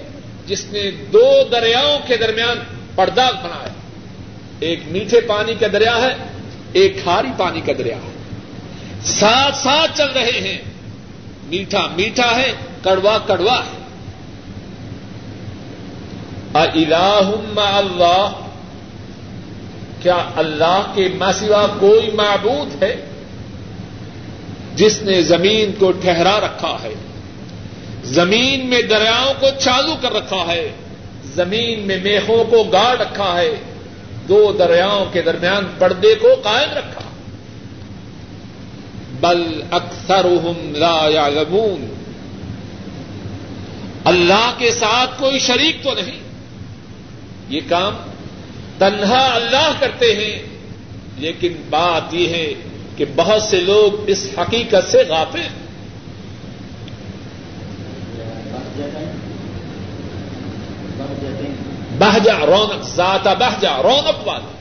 جس 0.47 0.65
نے 0.65 0.91
دو 0.91 1.43
دریاؤں 1.51 1.99
کے 2.07 2.17
درمیان 2.17 2.59
پردہ 2.95 3.29
بنایا؟ 3.43 3.73
ایک 4.59 4.79
میٹھے 4.87 5.21
پانی 5.21 5.53
کا 5.59 5.67
دریا 5.73 5.97
ہے، 5.97 6.15
ایک 6.73 7.03
کھاری 7.03 7.27
پانی 7.37 7.61
کا 7.61 7.73
دریا 7.77 7.95
ہے۔ 7.95 8.11
ساتھ 9.03 9.57
ساتھ 9.57 9.97
چل 9.97 10.09
رہے 10.09 10.41
ہیں۔ 10.41 10.57
میٹھا 11.43 11.87
میٹھا 11.95 12.35
ہے، 12.35 12.53
کڑوا 12.83 13.17
کڑوا 13.17 13.59
ہے۔ 13.59 13.80
اللہ؟ 16.53 18.31
کیا 20.01 20.29
اللہ 20.35 20.91
کے 20.95 21.09
مسوا 21.17 21.67
کوئی 21.79 22.11
معبود 22.11 22.83
ہے 22.83 23.05
جس 24.75 25.01
نے 25.01 25.21
زمین 25.21 25.71
کو 25.79 25.91
ٹھہرا 25.91 26.39
رکھا 26.39 26.77
ہے؟ 26.83 26.93
زمین 28.03 28.65
میں 28.65 28.81
دریاؤں 28.81 29.33
کو 29.39 29.47
چالو 29.59 29.95
کر 30.01 30.13
رکھا 30.13 30.45
ہے، 30.47 30.71
زمین 31.35 31.79
میں 31.79 31.97
میخوں 32.03 32.43
کو 32.43 32.63
گاڑ 32.63 32.97
رکھا 32.97 33.37
ہے، 33.37 33.55
دو 34.29 34.55
دریاؤں 34.59 35.05
کے 35.13 35.21
درمیان 35.21 35.65
پردے 35.79 36.15
کو 36.15 36.27
قائم 36.43 36.77
رکھا۔ 36.77 37.01
بل 39.19 39.61
اکثر 39.71 40.25
لا 40.77 41.07
یعلمون۔ 41.09 41.93
اللہ 44.05 44.51
کے 44.57 44.71
ساتھ 44.71 45.19
کوئی 45.19 45.39
شریک 45.39 45.83
تو 45.83 45.93
نہیں۔ 45.93 46.30
یہ 47.51 47.59
کام 47.69 47.95
تنہا 48.77 49.35
اللہ 49.35 49.71
کرتے 49.79 50.05
ہیں، 50.05 50.43
لیکن 51.17 51.53
بات 51.69 52.13
یہ 52.13 52.27
ہے 52.27 52.53
کہ 52.97 53.05
بہت 53.15 53.41
سے 53.41 53.59
لوگ 53.59 54.09
اس 54.09 54.27
حقیقت 54.37 54.91
سے 54.91 55.03
غافل 55.09 55.39
ہیں۔ 55.39 55.61
بہجا، 61.97 62.45
رونق، 62.45 62.95
ذاتا 62.95 63.33
بہجا، 63.33 63.81
رونق 63.83 64.27
والا۔ 64.27 64.51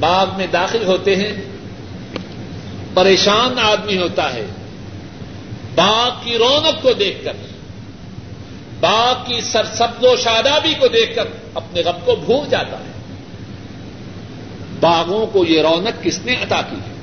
باغ 0.00 0.26
میں 0.36 0.46
داخل 0.46 0.84
ہوتے 0.84 1.16
ہیں، 1.16 1.32
پریشان 2.94 3.58
آدمی 3.58 3.98
ہوتا 3.98 4.34
ہے، 4.34 4.46
باغ 5.74 6.10
کی 6.24 6.38
رونق 6.38 6.82
کو 6.82 6.92
دیکھ 6.92 7.24
کر۔ 7.24 7.32
باغ 8.80 9.14
کی 9.26 9.40
سرسبز 9.40 10.04
و 10.04 10.16
شادابی 10.16 10.74
کو 10.74 10.88
دیکھ 10.88 11.16
کر 11.16 11.24
اپنے 11.54 11.82
غم 11.82 12.00
کو 12.04 12.16
بھول 12.16 12.48
جاتا 12.50 12.78
ہے۔ 12.78 12.98
باغوں 14.80 15.26
کو 15.26 15.44
یہ 15.44 15.62
رونق 15.62 16.04
کس 16.04 16.18
نے 16.24 16.32
عطا 16.34 16.60
کی؟ 16.70 16.76
ہے 16.76 16.98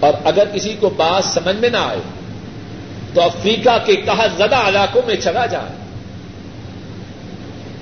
اور 0.00 0.12
اگر 0.24 0.44
کسی 0.54 0.76
کو 0.80 0.90
بات 0.90 1.24
سمجھ 1.24 1.56
میں 1.56 1.70
نہ 1.70 1.76
آئے، 1.76 1.98
تو 3.14 3.22
افریقہ 3.22 3.78
کے 3.84 3.96
کہا 3.96 4.26
زدہ 4.26 4.56
علاقوں 4.56 5.02
میں 5.06 5.16
چلا 5.16 5.46
جائے۔ 5.46 5.72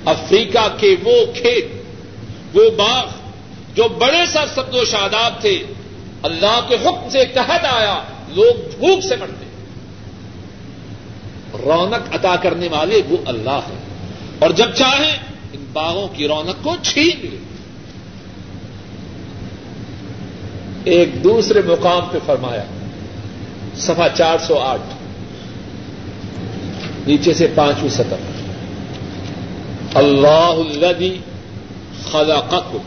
افریقہ 0.05 0.67
کے 0.77 0.95
وہ 1.03 1.25
کھیت، 1.33 1.65
وہ 2.53 2.69
باغ 2.69 3.05
جو 3.75 3.87
بڑے 3.87 4.25
سر 4.25 4.45
سبز 4.55 4.75
و 4.75 4.85
شاداب 4.85 5.41
تھے، 5.41 5.63
اللہ 6.23 6.59
کے 6.67 6.75
حکم 6.75 7.09
سے 7.09 7.25
تحت 7.25 7.65
آیا، 7.65 8.03
لوگ 8.27 8.69
بھوک 8.79 9.03
سے 9.03 9.15
مرتے 9.15 9.45
رونق 11.53 12.15
عطا 12.15 12.35
کرنے 12.35 12.67
والے 12.67 13.01
وہ 13.09 13.17
اللہ 13.25 13.49
ہیں۔ 13.49 13.79
اور 14.39 14.49
جب 14.49 14.73
چاہیں، 14.75 15.17
ان 15.53 15.65
باغوں 15.73 16.07
کی 16.07 16.27
رونق 16.27 16.63
کو 16.63 16.75
چھین 16.81 17.19
لے 17.21 17.37
ایک 20.83 21.23
دوسرے 21.23 21.61
مقام 21.65 22.01
پہ 22.11 22.17
فرمایا 22.25 22.63
سفا 23.75 24.07
چار 24.13 24.37
سو 24.37 24.59
آٹھ۔ 24.59 24.81
نیچے 27.07 27.33
سے 27.33 27.47
پانچویں 27.55 27.89
سطح۔ 27.89 28.15
اللہ 29.95 30.53
الذي 30.57 31.17
خلقكم 32.11 32.77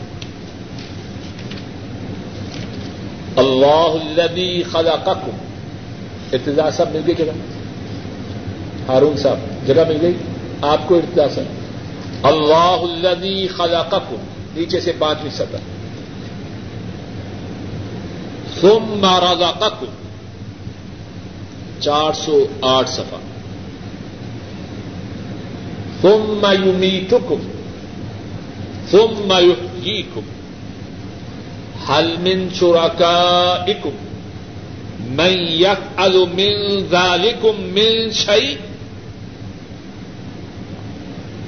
اللہ 3.35 4.19
الذي 4.19 4.63
خلقكم 4.63 5.31
ابتدا 6.33 6.71
سب 6.71 6.85
مل 6.91 7.01
گئی 7.07 7.15
جگہ 7.15 7.54
ہارون 8.87 9.17
صاحب، 9.17 9.67
جگہ 9.67 9.83
مل 9.87 9.97
گئی؟ 10.01 10.13
آپ 10.61 10.87
کو 10.87 10.95
ابتدا 10.95 11.29
سب 11.29 12.25
اللہ 12.25 12.81
الذي 12.81 13.47
خلقكم 13.47 14.23
نیچے 14.55 14.79
سے 14.81 14.91
پانچویں 14.99 15.31
سطح۔ 15.31 15.57
ثم 18.61 19.05
رزقكم 19.05 19.85
چار 21.79 22.13
سو 22.13 22.45
آٹھ 22.61 22.89
سفا 22.89 23.17
ثم 26.01 26.45
يميتكم 26.65 27.39
ثم 28.91 29.31
يحييكم 29.31 30.21
هل 31.87 32.19
من 32.21 32.49
شركائكم 32.53 33.91
من 35.09 35.33
يفعل 35.49 36.17
من 36.17 36.83
ذلكم 36.91 37.61
من 37.61 38.11
شيء 38.11 38.57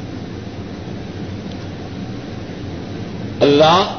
اللہ 3.40 3.99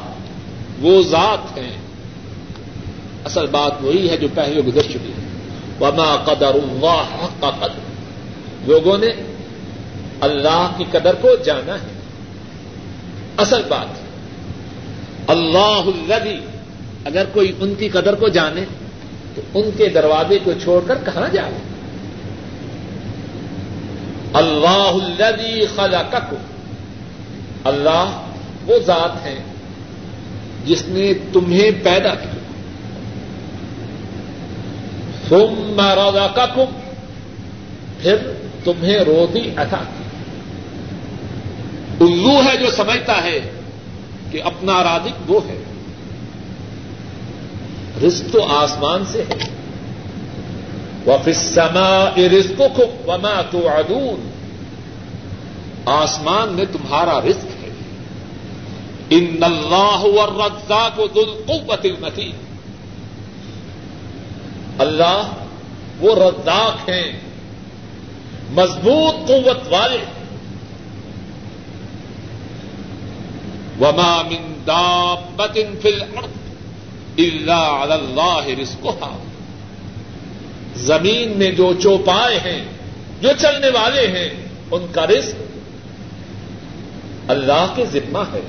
وہ 0.80 1.02
ذات 1.02 1.58
ہیں۔ 1.58 1.76
اصل 3.24 3.46
بات 3.46 3.72
وہی 3.80 4.10
ہے 4.10 4.16
جو 4.16 4.28
پہلے 4.34 4.60
گزر 4.60 4.82
چکی 4.82 5.12
ہے۔ 5.12 5.26
وما 5.80 6.16
قدر 6.16 6.46
اللہ 6.46 7.24
حق 7.24 7.40
قدر۔ 7.40 7.80
لوگوں 8.66 8.98
نے 8.98 9.06
اللہ 10.20 10.70
کی 10.76 10.84
قدر 10.90 11.14
کو 11.14 11.28
جانا 11.44 11.74
ہے۔ 11.74 12.00
اصل 13.36 13.62
بات۔ 13.68 14.06
اللہ 15.30 16.12
الذي 16.12 16.36
اگر 17.04 17.24
کوئی 17.32 17.52
ان 17.60 17.74
کی 17.74 17.88
قدر 17.88 18.14
کو 18.14 18.28
جانے 18.28 18.64
تو 19.34 19.42
ان 19.54 19.70
کے 19.76 19.88
دروازے 19.88 20.38
کو 20.44 20.52
چھوڑ 20.62 20.80
کر 20.86 20.98
کہاں 21.04 21.28
جائے؟ 21.28 21.52
اللہ 24.36 25.22
الذي 25.22 25.66
خلقكم 25.76 26.36
اللہ 27.64 28.28
وہ 28.66 28.78
ذات 28.86 29.26
ہیں 29.26 29.38
جس 30.66 30.82
نے 30.86 31.12
تمہیں 31.32 31.70
پیدا 31.84 32.14
کیا۔ 32.14 32.36
ثم 35.28 35.80
رزقكم 35.80 36.78
پھر 37.98 38.16
تمہیں 38.64 38.98
روزی 38.98 39.50
عطا 39.56 39.76
کی۔ 39.76 40.04
الو 42.00 42.40
ہے 42.44 42.56
جو 42.56 42.70
سمجھتا 42.70 43.22
ہے 43.22 43.50
کہ 44.30 44.42
اپنا 44.42 44.84
رازق 44.84 45.30
وہ 45.30 45.40
ہے۔ 45.48 45.62
رزق 48.06 48.32
تو 48.32 48.44
آسمان 48.44 49.04
سے 49.06 49.22
ہے۔ 49.22 49.55
وفي 51.06 51.30
السماء 51.30 52.28
رزقكم 52.28 53.10
وما 53.10 53.42
توعدون 53.50 54.30
آسمان 55.84 56.48
میں 56.48 56.64
تمہارا 56.72 57.20
رزق 57.20 57.64
ہے۔ 57.64 57.70
ان 59.10 59.42
اللہ 59.42 60.02
والرزاق 60.02 60.96
ذو 60.96 61.20
القوة 61.20 61.84
المتین 61.84 62.32
اللہ 64.78 65.22
وہ 66.00 66.14
رزاق 66.14 66.88
ہیں، 66.88 67.20
مضبوط 68.50 69.28
قوت 69.28 69.72
والے۔ 69.72 69.98
وما 73.80 74.22
من 74.22 74.54
دابت 74.66 75.58
فی 75.82 75.88
الارض 75.88 76.30
الا 77.18 77.82
علی 77.82 77.92
اللہ 77.92 78.60
رزقها۔ 78.60 79.18
زمین 80.76 81.38
میں 81.38 81.50
جو 81.50 81.72
چوپائے 81.82 82.38
ہیں، 82.38 82.64
جو 83.20 83.28
چلنے 83.38 83.68
والے 83.68 84.06
ہیں، 84.06 84.30
ان 84.70 84.86
کا 84.92 85.06
رزق 85.06 85.34
اللہ 87.30 87.72
کے 87.74 87.84
ذمہ 87.92 88.18
ہے۔ 88.18 88.40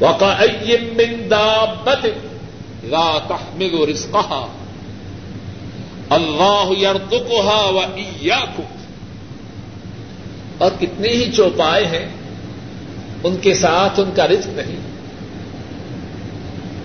وقع 0.00 0.42
من 0.70 1.30
دابت 1.30 2.06
لا 2.84 3.18
تحمل 3.28 3.88
رزقها۔ 3.88 4.46
اللہ 6.10 6.70
يرزقها 6.78 7.70
واياكم 7.70 8.62
اور 10.58 10.70
کتنے 10.80 11.08
ہی 11.08 11.32
چوپائے 11.32 11.86
ہیں، 11.86 12.08
ان 13.24 13.36
کے 13.36 13.54
ساتھ 13.54 14.00
ان 14.00 14.10
کا 14.16 14.26
رزق 14.26 14.48
نہیں۔ 14.48 14.94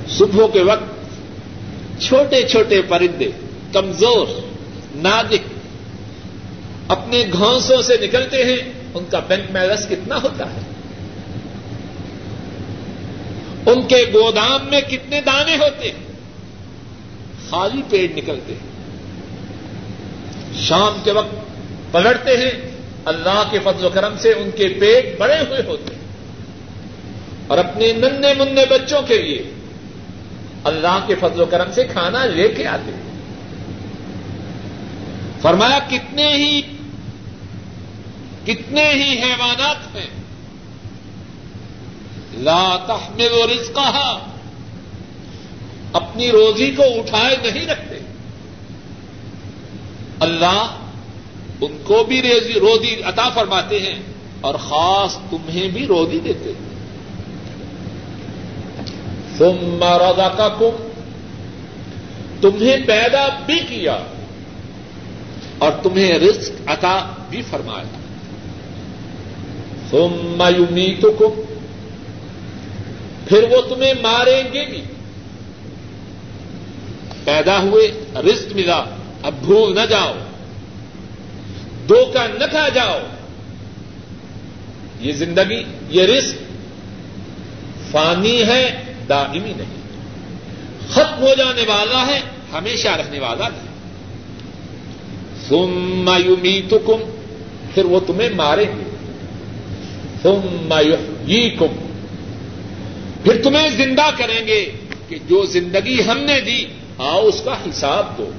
صبح 0.09 0.47
کے 0.53 0.63
وقت 0.63 0.99
چھوٹے 2.01 2.47
چھوٹے 2.47 2.81
پرندے 2.81 3.29
کمزور 3.73 4.27
نادک 4.95 5.59
اپنے 6.87 7.23
گھونسوں 7.31 7.81
سے 7.81 7.97
نکلتے 8.01 8.43
ہیں، 8.43 8.57
ان 8.93 9.03
کا 9.11 9.19
بینک 9.19 9.51
بیلنس 9.51 9.87
کتنا 9.89 10.15
ہوتا 10.23 10.45
ہے؟ 10.45 10.59
ان 13.65 13.87
کے 13.87 14.05
گودام 14.13 14.67
میں 14.69 14.81
کتنے 14.81 15.21
دانے 15.21 15.55
ہوتے 15.55 15.91
ہیں؟ 15.91 16.07
خالی 17.49 17.81
پیٹ 17.89 18.17
نکلتے 18.17 18.53
ہیں۔ 18.53 18.69
شام 20.61 21.01
کے 21.03 21.11
وقت 21.11 21.35
پلٹتے 21.91 22.37
ہیں، 22.37 22.51
اللہ 23.05 23.43
کے 23.51 23.59
فضل 23.63 23.85
و 23.85 23.89
کرم 23.89 24.17
سے 24.17 24.29
ان 24.29 24.49
کے 24.51 24.67
پیٹ 24.67 25.19
بڑے 25.19 25.39
ہوئے 25.39 25.61
ہوتے 25.67 25.95
ہیں۔ 25.95 26.01
اور 27.47 27.57
اپنے 27.57 27.93
ننے 27.93 28.33
منہ 28.33 28.59
بچوں 28.69 29.01
کے 29.01 29.17
لیے 29.21 29.41
اللہ 30.63 31.03
کے 31.07 31.15
فضل 31.15 31.41
و 31.41 31.45
کرم 31.45 31.71
سے 31.71 31.83
کھانا 31.83 32.25
لے 32.25 32.47
کے 32.47 32.67
آتے 32.67 32.91
ہیں۔ 32.91 33.08
فرمایا 35.41 35.79
کتنے 35.89 36.27
ہی 36.27 36.61
کتنے 38.45 38.89
ہی 38.89 39.23
حیوانات 39.23 39.95
ہیں۔ 39.95 40.07
لا 42.33 42.77
تحمل 42.87 43.51
رزقها 43.51 44.25
اپنی 45.93 46.31
روزی 46.31 46.71
کو 46.71 46.83
اٹھائے 46.83 47.35
نہیں 47.43 47.67
رکھتے۔ 47.67 47.95
اللہ 50.19 50.77
ان 51.61 51.77
کو 51.83 52.03
بھی 52.03 52.21
روزی 52.59 53.01
عطا 53.03 53.29
فرماتے 53.29 53.79
ہیں 53.79 53.99
اور 54.41 54.55
خاص 54.55 55.17
تمہیں 55.29 55.67
بھی 55.67 55.87
روزی 55.87 56.19
دیتے 56.19 56.49
ہیں۔ 56.49 56.69
ثم 59.37 59.83
رزقكم 59.83 60.87
تمہیں 62.41 62.77
پیدا 62.87 63.27
بھی 63.45 63.59
کیا۔ 63.59 63.99
اور 65.59 65.71
تمہیں 65.83 66.19
رزق 66.19 66.51
عطا 66.65 67.13
بھی 67.29 67.41
فرمایا 67.41 67.99
ثم 69.91 70.43
يميتكم 70.57 71.41
پھر 73.27 73.43
وہ 73.43 73.75
تمہیں 73.75 73.93
ماریں 74.01 74.43
گے 74.53 74.65
بھی۔ 74.65 74.81
پیدا 77.23 77.61
ہوئے، 77.61 77.91
رزق 78.15 78.55
ملا، 78.55 78.83
اب 79.23 79.33
بھول 79.43 79.75
نہ 79.75 79.85
جاؤ۔ 79.89 80.13
دو 81.89 82.11
کا 82.13 82.27
نہ 82.27 82.45
کھا 82.49 82.69
جاؤ۔ 82.69 82.99
یہ 84.99 85.11
زندگی، 85.11 85.63
یہ 85.89 86.03
رزق 86.03 86.35
فانی 87.91 88.43
ہے، 88.43 88.93
دائمی 89.09 89.53
نہیں۔ 89.57 89.81
ختم 90.89 91.21
ہو 91.21 91.29
جانے 91.37 91.63
والا 91.67 92.07
ہے، 92.07 92.19
ہمیشہ 92.53 92.87
رہنے 92.87 93.19
والا 93.19 93.45
ہے 93.45 93.68
ثم 95.49 96.09
يميتكم. 96.25 96.99
پھر 97.73 97.85
وہ 97.85 97.99
تمہیں 98.07 98.29
ماریں 98.29 98.79
گے. 98.79 98.83
ثم 100.23 100.73
يحييكم. 100.73 101.67
پھر 103.23 103.41
تمہیں 103.43 103.69
زندہ 103.69 104.09
کریں 104.17 104.47
گے 104.47 104.71
کہ 105.09 105.17
جو 105.27 105.45
زندگی 105.45 106.01
ہم 106.07 106.17
نے 106.19 106.41
دی، 106.41 106.65
آؤ 106.97 107.27
اس 107.27 107.41
کا 107.45 107.53
حساب 107.53 108.17
دو. 108.17 108.31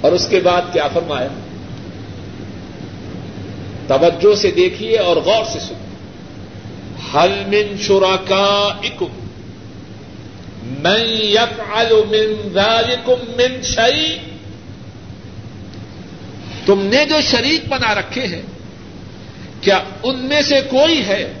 اور 0.00 0.12
اس 0.12 0.28
کے 0.28 0.40
بعد 0.40 0.62
کیا 0.72 0.88
فرمایا؟ 0.88 1.28
توجہ 3.86 4.34
سے 4.34 4.50
دیکھیے 4.50 4.98
اور 4.98 5.16
غور 5.16 5.44
سے 5.44 5.58
سنیے. 5.58 5.82
حل 7.14 7.42
من 7.46 7.76
شرا 7.78 8.16
کا 8.24 8.68
اکم 8.82 9.06
من 12.10 12.48
ذالکم 12.52 13.30
من 13.36 13.62
شعی 13.62 14.31
تم 16.66 16.82
نے 16.82 17.04
جو 17.04 17.20
شریک 17.20 17.68
بنا 17.68 17.94
رکھے 17.94 18.26
ہیں، 18.26 18.42
کیا 19.60 19.78
ان 20.02 20.18
میں 20.18 20.42
سے 20.42 20.60
کوئی 20.70 21.04
ہے 21.04 21.32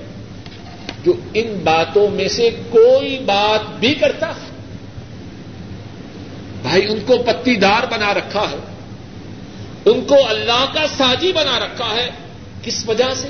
جو 1.04 1.12
ان 1.34 1.60
باتوں 1.64 2.08
میں 2.08 2.28
سے 2.28 2.50
کوئی 2.70 3.18
بات 3.18 3.78
بھی 3.78 3.94
کرتا؟ 3.94 4.28
ہے 4.28 4.50
بھائی، 6.62 6.86
ان 6.88 7.00
کو 7.06 7.18
پتی 7.18 7.56
دار 7.56 7.86
بنا 7.90 8.14
رکھا 8.14 8.40
ہے، 8.40 8.56
ان 9.84 10.00
کو 10.04 10.28
اللہ 10.28 10.64
کا 10.72 10.86
ساجی 10.96 11.32
بنا 11.32 11.58
رکھا 11.58 11.94
ہے، 11.94 12.10
کس 12.62 12.88
وجہ 12.88 13.14
سے؟ 13.16 13.28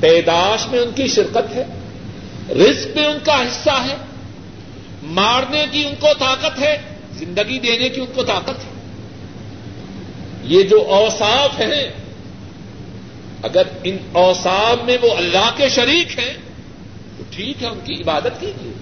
پیداش 0.00 0.68
میں 0.68 0.80
ان 0.80 0.90
کی 0.94 1.06
شرکت 1.06 1.54
ہے، 1.54 1.64
رزق 2.50 2.96
میں 2.96 3.06
ان 3.06 3.18
کا 3.24 3.42
حصہ 3.42 3.84
ہے، 3.88 3.96
مارنے 5.02 5.66
کی 5.70 5.84
ان 5.86 5.94
کو 6.00 6.08
طاقت 6.18 6.58
ہے، 6.58 6.76
زندگی 7.12 7.58
دینے 7.58 7.88
کی 7.88 8.00
ان 8.00 8.12
کو 8.14 8.22
طاقت 8.22 8.64
ہے۔ 8.64 8.73
یہ 10.44 10.62
جو 10.62 10.80
اوساف 10.80 11.60
ہیں، 11.60 11.92
اگر 13.42 13.62
ان 13.84 13.96
اوساف 14.12 14.84
میں 14.84 14.96
وہ 15.02 15.10
اللہ 15.16 15.50
کے 15.56 15.68
شریک 15.68 16.18
ہیں، 16.18 16.34
تو 17.18 17.24
ٹھیک 17.30 17.62
ہے، 17.62 17.68
ان 17.68 17.78
کی 17.84 17.94
عبادت 17.94 18.40
کیجیے۔ 18.40 18.72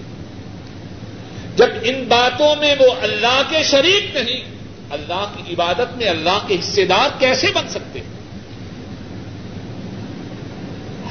جب 1.55 1.67
ان 1.83 2.03
باتوں 2.07 2.55
میں 2.55 2.75
وہ 2.79 2.91
اللہ 3.01 3.41
کے 3.49 3.63
شریک 3.63 4.15
نہیں، 4.15 4.43
اللہ 4.89 5.25
کی 5.35 5.53
عبادت 5.53 5.97
میں 5.97 6.07
اللہ 6.07 6.39
کے 6.47 6.55
حصے 6.59 6.85
دار 6.85 7.09
کیسے 7.19 7.51
بن 7.55 7.67
سکتے 7.67 7.99
ہیں؟ 7.99 8.11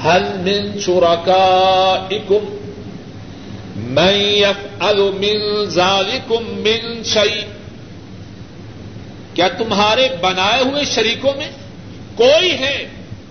ہل 0.04 0.22
من 0.22 0.78
شرکا 0.80 2.06
اکم 2.10 2.56
میں 3.76 4.44
ذالکم 5.68 6.44
من 6.44 7.02
شعی 7.04 7.40
کیا 9.34 9.48
تمہارے 9.48 10.08
بنائے 10.20 10.62
ہوئے 10.62 10.84
شریکوں 10.84 11.32
میں 11.36 11.50
کوئی 12.14 12.50
ہے 12.58 12.88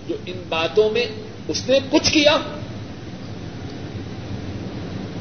جو 0.08 0.14
ان 0.26 0.42
باتوں 0.48 0.90
میں 0.90 1.06
اس 1.48 1.68
نے 1.68 1.78
کچھ 1.90 2.12
کیا؟ 2.12 2.36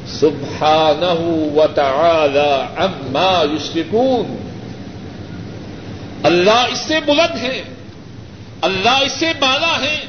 سبحانہ 0.07 1.19
وتعالى 1.55 2.51
عما 2.77 3.43
يشركون 3.55 4.37
اللہ 6.23 6.65
اس 6.71 6.77
سے 6.77 6.99
بلند 7.05 7.37
ہے 7.41 7.63
اللہ 8.61 8.97
اس 9.05 9.11
سے 9.11 9.25
بالا 9.39 9.81
ہے 9.81 10.01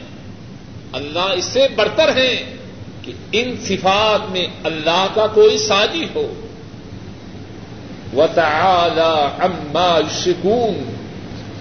اللہ 0.92 1.32
اس 1.36 1.44
سے 1.44 1.66
برتر 1.76 2.16
ہے 2.16 2.56
کہ 3.02 3.12
ان 3.32 3.54
صفات 3.64 4.30
میں 4.30 4.46
اللہ 4.64 5.06
کا 5.14 5.26
کوئی 5.26 5.58
سازی 5.58 6.04
ہو۔ 6.14 6.41
و 8.12 8.22
اما 9.38 10.00
شکون 10.24 10.92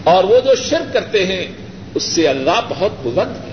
اور 0.04 0.24
وہ 0.24 0.40
جو 0.40 0.56
شرک 0.56 0.94
کرتے 0.94 1.26
ہیں، 1.26 1.48
اس 1.96 2.04
سے 2.04 2.28
اللہ 2.28 2.60
بہت 2.70 2.92
بلند 3.04 3.36
ہے۔ 3.36 3.52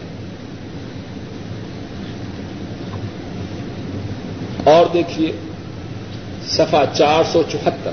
اور 4.65 4.87
دیکھیے 4.93 5.33
سفا 6.49 6.85
چار 6.95 7.23
سو 7.33 7.43
چوہتر۔ 7.53 7.91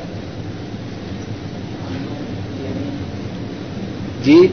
جی؟ 4.23 4.47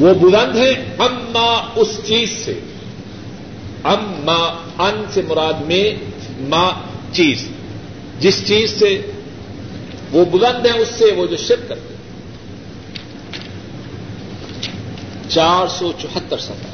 وہ 0.00 0.14
بلند 0.14 0.56
ہے 0.56 0.70
اما 0.98 1.68
اس 1.76 2.00
چیز 2.04 2.30
سے۔ 2.30 2.60
اما 3.84 4.54
ان 4.78 5.04
سے 5.10 5.22
مراد 5.28 5.60
میں 5.66 6.09
ماں 6.40 6.70
چیز۔ 7.12 7.48
جس 8.20 8.46
چیز 8.46 8.70
سے 8.70 9.10
وہ 10.12 10.24
بلند 10.24 10.66
ہے، 10.66 10.78
اس 10.78 10.88
سے 10.88 11.12
وہ 11.16 11.26
جو 11.26 11.36
شرک 11.36 11.68
کرتے 11.68 11.94
چار 15.28 15.66
سو 15.66 15.92
چوہتر 15.98 16.38
سفر 16.38 16.70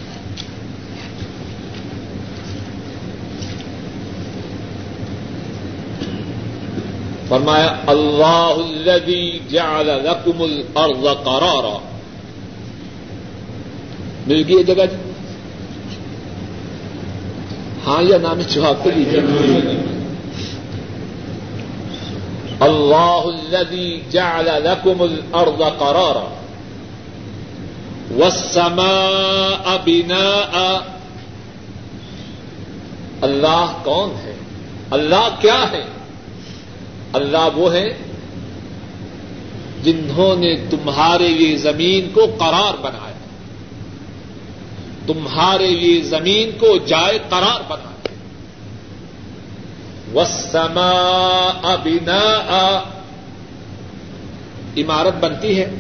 فرمایا، 7.28 7.76
اللہ 7.86 8.54
الذي 8.66 9.38
جعل 9.50 9.86
لكم 9.86 10.42
الارض 10.42 11.24
قرارا۔ 11.24 11.78
مل 14.26 14.42
گئی 14.48 14.64
جگہ 14.64 14.86
جی؟ 14.90 15.05
ہاں 17.87 18.03
یا 18.03 18.18
نام 18.18 18.41
جواب 18.49 18.84
تو 18.84 18.91
لیجیے 18.95 19.20
اللہ 22.61 23.22
الذي 23.24 24.01
جعل 24.11 24.45
لكم 24.45 25.03
الارض 25.03 25.78
قرارا 25.78 26.34
والسماء 28.16 29.76
بناء۔ 29.87 30.78
اللہ 33.20 33.72
کون 33.84 34.11
ہے؟ 34.24 34.34
اللہ 34.91 35.28
کیا 35.41 35.64
ہے؟ 35.72 35.84
اللہ 37.12 37.49
وہ 37.55 37.72
ہے 37.72 37.89
جنہوں 39.82 40.37
نے 40.37 40.57
تمہارے 40.70 41.28
لیے 41.28 41.57
زمین 41.57 42.09
کو 42.14 42.20
قرار 42.39 42.74
بنایا۔ 42.80 43.05
تمہارے 45.07 45.70
لیے 45.70 46.00
زمین 46.00 46.59
کو 46.59 46.76
جائے 46.86 47.18
قرار 47.28 47.61
بنایا 47.68 47.86
وسما 50.14 50.90
ابنا 51.62 52.82
عمارت 54.76 55.14
بنتی 55.14 55.59
ہے۔ 55.59 55.70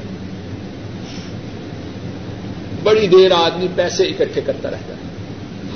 بڑی 2.82 3.06
دیر 3.06 3.32
آدمی 3.32 3.66
پیسے 3.76 4.04
اکٹھے 4.04 4.40
کرتا 4.40 4.70
رہتا 4.70 4.94
ہے۔ 4.94 5.16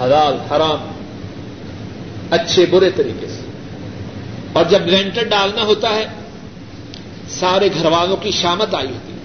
حلال، 0.01 0.53
حرام، 0.53 0.93
اچھے، 2.31 2.67
برے 2.67 2.91
طریقے 2.91 3.27
سے۔ 3.27 3.41
اور 4.53 4.65
جب 4.65 4.87
لینٹر 4.87 5.25
ڈالنا 5.25 5.63
ہوتا 5.63 5.91
ہے، 5.91 6.07
سارے 7.29 7.69
گھر 7.75 7.87
والوں 7.87 8.17
کی 8.17 8.31
شامت 8.31 8.75
آئی 8.75 8.87
ہوتی 8.87 9.13
ہے۔ 9.13 9.19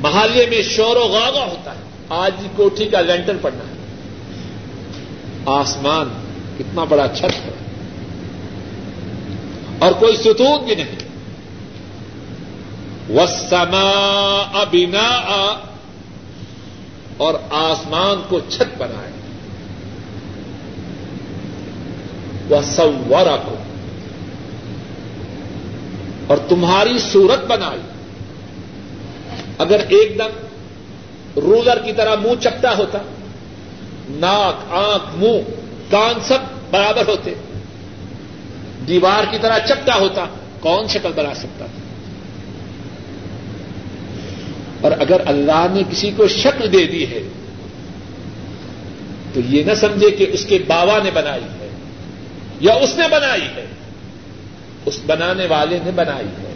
محلے 0.00 0.46
میں 0.46 0.62
شور 0.62 0.96
و 0.96 1.00
غاغا 1.00 1.44
ہوتا 1.44 1.70
ہے۔ 1.70 1.91
آج 2.08 2.32
کوٹھی 2.56 2.84
کا 2.84 3.00
لینٹر 3.00 3.36
پڑنا 3.42 3.64
ہے۔ 3.64 3.72
آسمان 5.46 6.08
کتنا 6.58 6.84
بڑا 6.84 7.08
چھت 7.08 7.46
ہے۔ 7.46 7.50
اور 9.78 9.92
کوئی 9.92 10.16
ستون 10.16 10.64
بھی 10.64 10.74
نہیں۔ 10.74 10.96
وسما 13.08 14.42
ابنا 14.54 15.56
اور 17.16 17.34
آسمان 17.50 18.22
کو 18.28 18.40
چھت 18.48 18.82
بنائے۔ 18.82 19.12
وہ 22.48 22.62
سورا 22.62 23.36
کو 23.36 23.54
اور 26.26 26.36
تمہاری 26.48 26.98
صورت 26.98 27.44
بنائی۔ 27.44 27.80
اگر 29.58 29.80
ایک 29.88 30.18
دم 30.18 30.46
رولر 31.36 31.78
کی 31.78 31.92
طرح 31.92 32.14
منہ 32.14 32.40
چپٹا 32.40 32.76
ہوتا، 32.76 32.98
ناک، 34.08 34.72
آنکھ، 34.72 35.16
منہ، 35.16 35.50
کان 35.90 36.20
سب 36.22 36.38
برابر 36.70 37.08
ہوتے۔ 37.08 37.34
دیوار 38.88 39.24
کی 39.30 39.38
طرح 39.40 39.58
چپٹا 39.58 39.94
ہوتا، 39.94 40.24
کون 40.60 40.88
شکل 40.88 41.10
بنا 41.14 41.34
سکتا 41.34 41.66
تھا؟ 41.66 41.82
اور 44.80 44.92
اگر 45.00 45.22
اللہ 45.26 45.66
نے 45.70 45.82
کسی 45.90 46.10
کو 46.16 46.28
شکل 46.28 46.72
دے 46.72 46.86
دی 46.86 47.10
ہے، 47.10 47.22
تو 49.34 49.40
یہ 49.40 49.62
نہ 49.64 49.74
سمجھے 49.74 50.10
کہ 50.10 50.26
اس 50.32 50.46
کے 50.46 50.58
باوا 50.66 50.98
نے 51.04 51.10
بنائی 51.14 51.44
ہے 51.44 51.68
یا 52.60 52.74
اس 52.74 52.96
نے 52.96 53.08
بنائی 53.10 53.42
ہے۔ 53.42 53.66
اس 54.86 54.98
بنانے 55.06 55.46
والے 55.46 55.78
نے 55.84 55.90
بنائی 55.90 56.26
ہے۔ 56.26 56.54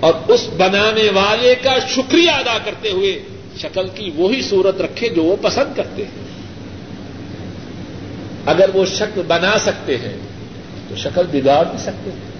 اور 0.00 0.14
اس 0.28 0.48
بنانے 0.56 1.10
والے 1.14 1.54
کا 1.54 1.78
شکریہ 1.88 2.30
ادا 2.30 2.58
کرتے 2.64 2.90
ہوئے 2.90 3.22
شکل 3.58 3.88
کی 3.94 4.10
وہی 4.14 4.42
صورت 4.42 4.80
رکھے 4.80 5.08
جو 5.08 5.24
وہ 5.24 5.36
پسند 5.42 5.76
کرتے 5.76 6.04
ہیں۔ 6.04 6.24
اگر 8.46 8.70
وہ 8.74 8.84
شکل 8.84 9.22
بنا 9.26 9.58
سکتے 9.58 9.96
ہیں، 9.96 10.16
تو 10.88 10.96
شکل 10.96 11.26
بگاڑ 11.32 11.64
بھی 11.64 11.78
سکتے 11.78 12.10
ہیں۔ 12.10 12.34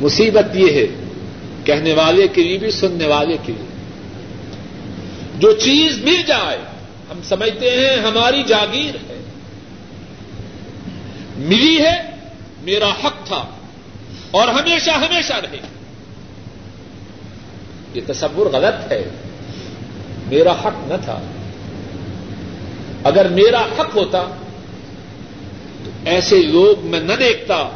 مصیبت 0.00 0.56
یہ 0.56 0.72
ہے، 0.72 0.86
کہنے 1.64 1.92
والے 1.92 2.28
کے 2.28 2.42
لیے 2.42 2.58
بھی، 2.58 2.70
سننے 2.70 3.06
والے 3.06 3.36
کے 3.44 3.52
لیے۔ 3.52 3.66
جو 5.38 5.52
چیز 5.52 5.98
مل 5.98 6.22
جائے، 6.26 6.58
ہم 7.10 7.20
سمجھتے 7.24 7.70
ہیں 7.70 7.96
ہماری 7.96 8.42
جاگیر 8.46 8.94
ہے۔ 8.94 9.24
ملی 11.36 11.78
ہے، 11.78 12.02
میرا 12.62 12.90
حق 12.90 13.26
تھا 13.26 13.44
اور 14.30 14.48
ہمیشہ 14.48 14.90
ہمیشہ 14.90 15.32
رہے۔ 15.32 15.75
یہ 17.96 18.00
تصور 18.06 18.46
غلط 18.46 18.92
ہے۔ 18.92 19.04
میرا 20.26 20.52
حق 20.52 20.88
نہ 20.88 20.94
تھا۔ 21.04 21.20
اگر 23.04 23.28
میرا 23.28 23.60
حق 23.60 23.96
ہوتا، 23.96 24.24
تو 25.84 25.90
ایسے 26.04 26.42
لوگ 26.42 26.86
میں 26.86 27.00
نہ 27.00 27.12
دیکھتا 27.12 27.68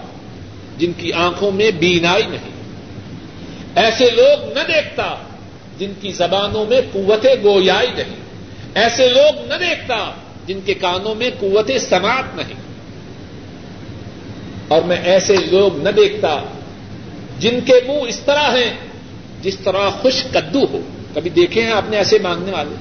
جن 0.79 0.93
کی 0.97 1.13
آنکھوں 1.13 1.53
میں 1.53 1.71
بینائی 1.71 2.23
نہیں۔ 2.27 2.51
ایسے 3.75 4.11
لوگ 4.11 4.59
نہ 4.59 4.63
دیکھتا 4.69 5.17
جن 5.79 5.93
کی 6.01 6.13
زبانوں 6.13 6.67
میں 6.67 6.81
قوت 6.93 7.27
گویائی 7.45 7.91
نہیں۔ 7.97 8.17
ایسے 8.75 9.09
لوگ 9.09 9.49
نہ 9.49 9.55
دیکھتا 9.55 10.11
جن 10.47 10.61
کے 10.65 10.75
کانوں 10.75 11.15
میں 11.15 11.31
قوت 11.39 11.71
سماعت 11.81 12.37
نہیں۔ 12.37 12.55
اور 14.69 14.83
میں 14.83 15.03
ایسے 15.05 15.37
لوگ 15.37 15.83
نہ 15.83 15.89
دیکھتا 15.89 16.41
جن 17.39 17.59
کے 17.67 17.75
منہ 17.89 18.09
اس 18.09 18.21
طرح 18.21 18.57
ہیں 18.57 18.90
جس 19.43 19.57
طرح 19.65 19.91
خوش 19.91 20.25
کدو 20.35 20.65
ہو۔ 20.73 20.81
کبھی 21.15 21.31
دیکھے 21.31 21.63
ہیں 21.63 21.73
آپ 21.73 21.83
نے 21.89 21.97
ایسے 21.97 22.19
مانگنے 22.23 22.53
والے؟ 22.53 22.75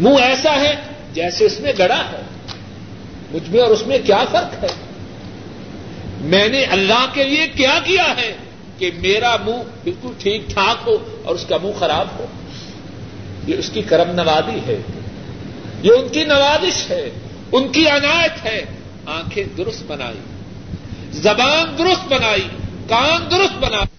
منہ 0.00 0.22
ایسا 0.22 0.60
ہے 0.60 0.74
جیسے 1.12 1.44
اس 1.44 1.60
میں 1.60 1.72
گڑا 1.78 2.02
ہے۔ 2.12 2.22
مجھ 3.30 3.50
میں 3.50 3.60
اور 3.60 3.70
اس 3.70 3.86
میں 3.86 3.98
کیا 4.06 4.24
فرق 4.30 4.64
ہے؟ 4.64 4.68
میں 6.20 6.48
نے 6.48 6.64
اللہ 6.64 7.06
کے 7.12 7.24
لیے 7.24 7.46
کیا 7.46 7.78
کیا 7.84 8.04
ہے 8.16 8.36
کہ 8.78 8.90
میرا 8.98 9.36
منہ 9.46 9.62
بالکل 9.84 10.08
ٹھیک 10.18 10.48
ٹھاک 10.48 10.88
ہو 10.88 11.20
اور 11.24 11.34
اس 11.34 11.44
کا 11.48 11.56
منہ 11.62 11.72
خراب 11.78 12.06
ہو؟ 12.18 12.26
یہ 13.46 13.54
اس 13.58 13.70
کی 13.70 13.82
کرم 13.82 14.10
نوازی 14.10 14.58
ہے۔ 14.66 14.80
یہ 15.82 15.90
ان 15.92 16.08
کی 16.08 16.24
نوازش 16.24 16.90
ہے۔ 16.90 17.10
ان 17.52 17.68
کی 17.68 17.88
عنایت 17.90 18.44
ہے۔ 18.44 18.64
آنکھیں 19.06 19.44
درست 19.56 19.82
بنائی۔ 19.86 20.18
زبان 21.12 21.78
درست 21.78 22.12
بنائی۔ 22.12 22.48
کان 22.88 23.30
درست 23.30 23.58
بنائی۔ 23.58 23.97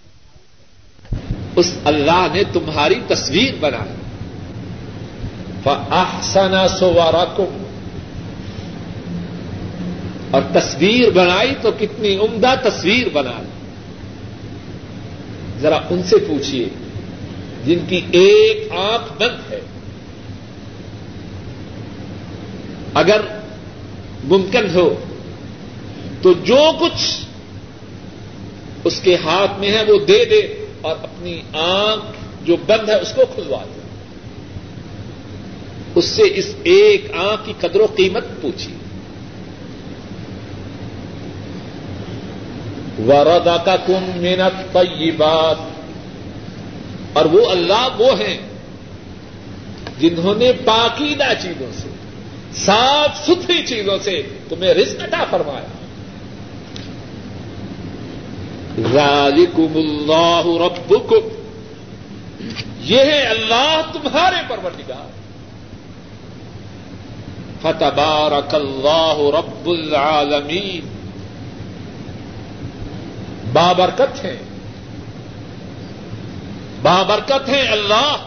اس 1.60 1.74
اللہ 1.86 2.28
نے 2.34 2.44
تمہاری 2.54 2.96
تصویر 3.08 3.54
بنائی۔ 3.60 3.96
فاحسن 5.64 6.68
صورکم 6.80 7.64
اور 10.32 10.42
تصویر 10.54 11.10
بنائی 11.10 11.54
تو 11.62 11.72
کتنی 11.80 12.16
عمدہ 12.16 12.56
تصویر 12.64 13.08
بنا 13.14 13.44
ذرا 15.62 15.80
ان 15.90 16.04
سے 16.04 16.18
پوچھیے 16.18 16.70
جن 17.66 17.80
کی 17.88 18.02
ایک 18.12 18.72
آنکھ 18.72 19.24
بند 19.24 19.52
ہے۔ 19.52 19.60
اگر 22.94 23.22
ممکن 24.24 24.66
ہو 24.76 24.96
تو 26.22 26.34
جو 26.34 26.72
کچھ 26.80 27.20
اس 28.84 29.00
کے 29.00 29.16
ہاتھ 29.16 29.60
میں 29.60 29.72
ہے 29.72 29.84
وہ 29.88 30.06
دے 30.06 30.26
دے۔ 30.26 30.59
اور 30.82 30.96
اپنی 31.04 31.42
آنکھ 31.54 32.06
جو 32.46 32.56
بند 32.68 32.90
ہے 32.90 32.96
اس 32.96 33.14
کو 33.16 33.22
کھلوا 33.36 33.64
دے۔ 33.64 33.80
اس 35.96 36.06
سے 36.06 36.22
اس 36.36 36.56
ایک 36.64 37.12
آنکھ 37.18 37.42
کی 37.46 37.54
قدر 37.60 37.80
و 37.80 37.86
قیمت 37.96 38.24
پوچھیے 38.42 38.76
وردا 43.08 43.58
کا 43.58 43.76
کم 43.76 44.12
محنت 44.16 44.74
طیبات 44.74 45.58
اور 47.14 47.26
وہ 47.26 47.50
اللہ 47.50 47.88
وہ 47.98 48.20
ہیں 48.20 48.38
جنہوں 50.00 50.36
نے 50.36 50.52
پاکیدہ 50.66 51.34
چیزوں 51.42 51.72
سے، 51.78 51.90
صاف 52.54 53.26
ستھری 53.26 53.66
چیزوں 53.66 53.98
سے 54.02 54.22
تمہیں 54.50 54.74
رزق 54.74 55.04
عطا 55.04 55.26
فرمایا۔ 55.30 55.79
ذالکم 58.94 59.76
اللہ 59.76 60.42
ربکم۔ 60.46 61.28
یہ 62.80 63.00
ہے 63.00 63.22
اللہ 63.22 63.82
تمہارے 63.94 64.36
پروردگار۔ 64.48 65.10
فتبارک 67.62 68.56
اللہ 68.56 69.16
رب 69.18 69.70
العالمین۔ 69.70 71.00
بابرکت 73.54 74.26
ہیں 74.26 74.38
بابرکت 76.82 77.50
ہیں 77.50 77.72
اللہ 77.72 78.18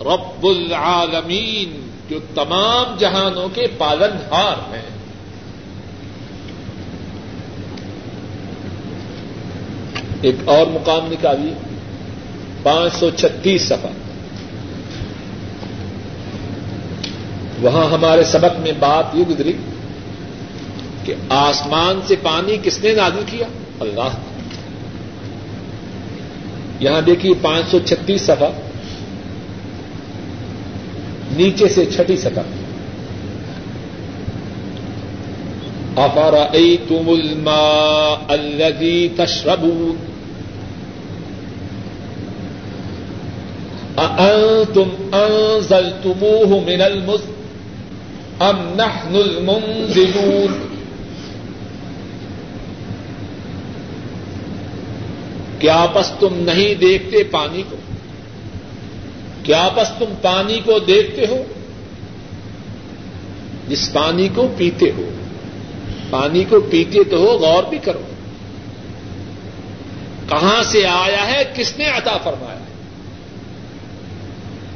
رب 0.00 0.46
العالمین، 0.46 1.90
جو 2.10 2.18
تمام 2.34 2.96
جہانوں 2.98 3.48
کے 3.48 3.66
پالن 3.78 4.34
ہار 4.34 4.74
ہیں۔ 4.74 4.95
ایک 10.22 10.34
اور 10.44 10.66
مقام 10.66 11.12
نکالی، 11.12 11.52
پانچ 12.62 12.92
سو 12.92 13.10
چھتیس 13.10 13.62
سفر۔ 13.62 13.88
وہاں 17.60 17.84
ہمارے 17.84 18.24
سبق 18.24 18.60
میں 18.60 18.72
بات 18.78 19.04
یہ 19.14 19.24
گزری 19.30 19.52
کہ 21.04 21.14
آسمان 21.28 22.00
سے 22.06 22.14
پانی 22.22 22.56
کس 22.62 22.84
نے 22.84 22.92
نازل 22.92 23.22
کیا؟ 23.26 23.46
اللہ۔ 23.80 24.08
یہاں 26.80 27.00
دیکھیے 27.00 27.32
پانچ 27.42 27.70
سو 27.70 27.78
چھتیس 27.78 28.22
سفا 28.22 28.50
نیچے 31.36 31.68
سے 31.68 31.84
چھٹی 31.86 32.16
سطح 32.16 32.40
افارا 35.96 36.46
تم 36.88 37.08
الما 37.08 38.14
الدی 38.28 39.08
تشرب 39.16 39.66
تم 44.74 45.08
انزل 45.12 45.90
تموہ 46.02 46.60
من 46.60 46.82
المز 46.82 47.20
ام 48.40 48.74
نحن 48.76 49.16
المنزلون؟ 49.16 50.66
کیا 55.58 55.86
پس 55.94 56.12
تم 56.20 56.28
نہیں 56.32 56.74
دیکھتے 56.74 57.24
پانی 57.24 57.62
کو؟ 57.70 57.76
کیا 59.42 59.68
پس 59.76 59.88
تم 59.98 60.14
پانی 60.22 60.60
کو 60.64 60.78
دیکھتے 60.78 61.26
ہو؟ 61.26 61.42
جس 63.68 63.92
پانی 63.92 64.28
کو 64.34 64.48
پیتے 64.56 64.90
ہو۔ 64.96 65.10
پانی 66.10 66.44
کو 66.44 66.60
پیتے 66.60 67.04
تو 67.04 67.16
ہو، 67.16 67.38
غور 67.38 67.62
بھی 67.62 67.78
کرو۔ 67.78 68.02
کہاں 70.28 70.62
سے 70.62 70.86
آیا 70.86 71.26
ہے؟ 71.26 71.44
کس 71.54 71.78
نے 71.78 71.88
عطا 71.88 72.16
فرمایا 72.24 72.58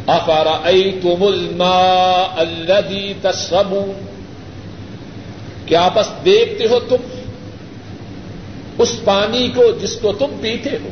افارا 0.07 0.71
تم 1.03 1.23
الما 1.23 2.23
الدی 2.37 3.13
تسب 3.23 3.75
کیا 5.67 5.89
بس 5.89 6.25
دیکھتے 6.25 6.65
ہو 6.71 6.81
تم؟ 6.81 6.97
اس 8.79 9.01
پانی 9.05 9.49
کو 9.49 9.63
جس 9.83 9.97
کو 9.97 10.13
تم 10.13 10.27
پیتے 10.41 10.71
ہو۔ 10.71 10.89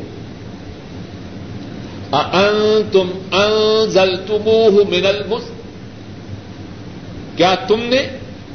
تم 2.93 3.11
انزل 3.32 4.16
تموہ 4.16 4.70
من 4.70 5.07
المس۔ 5.07 5.51
کیا 7.36 7.55
تم 7.55 7.82
نے 7.82 8.09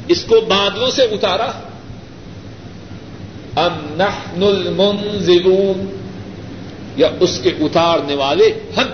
اس 0.08 0.24
کو 0.24 0.40
بادلوں 0.40 0.90
سے 0.90 1.02
اتارا؟ 1.02 1.50
ام 3.56 3.94
نحن 3.96 4.42
المنزلون، 4.42 5.96
یا 6.96 7.08
اس 7.20 7.40
کے 7.42 7.48
اتارنے 7.48 8.14
والے 8.14 8.44
ہم۔ 8.76 8.84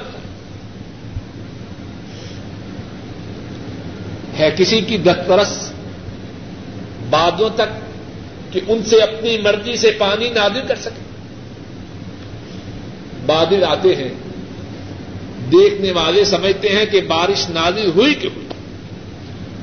ہے 4.38 4.50
کسی 4.56 4.80
کی 4.80 4.98
دسترس 4.98 5.72
بادوں 7.11 7.50
تک 7.54 7.70
کہ 8.52 8.61
ان 8.68 8.82
سے 8.82 9.00
اپنی 9.00 9.38
مرضی 9.38 9.76
سے 9.76 9.90
پانی 9.90 10.28
نادر 10.28 10.61
کر 10.68 10.76
سکے۔ 10.76 11.00
بادل 13.26 13.64
آتے 13.64 13.96
ہیں، 13.96 14.08
دیکھنے 15.52 15.92
والے 15.92 16.24
سمجھتے 16.24 16.68
ہیں 16.68 16.86
کہ 16.86 17.00
بارش 17.00 17.50
نازل 17.50 17.90
ہوئی 17.94 18.14
کہ 18.14 18.28
ہوئی۔ 18.36 18.46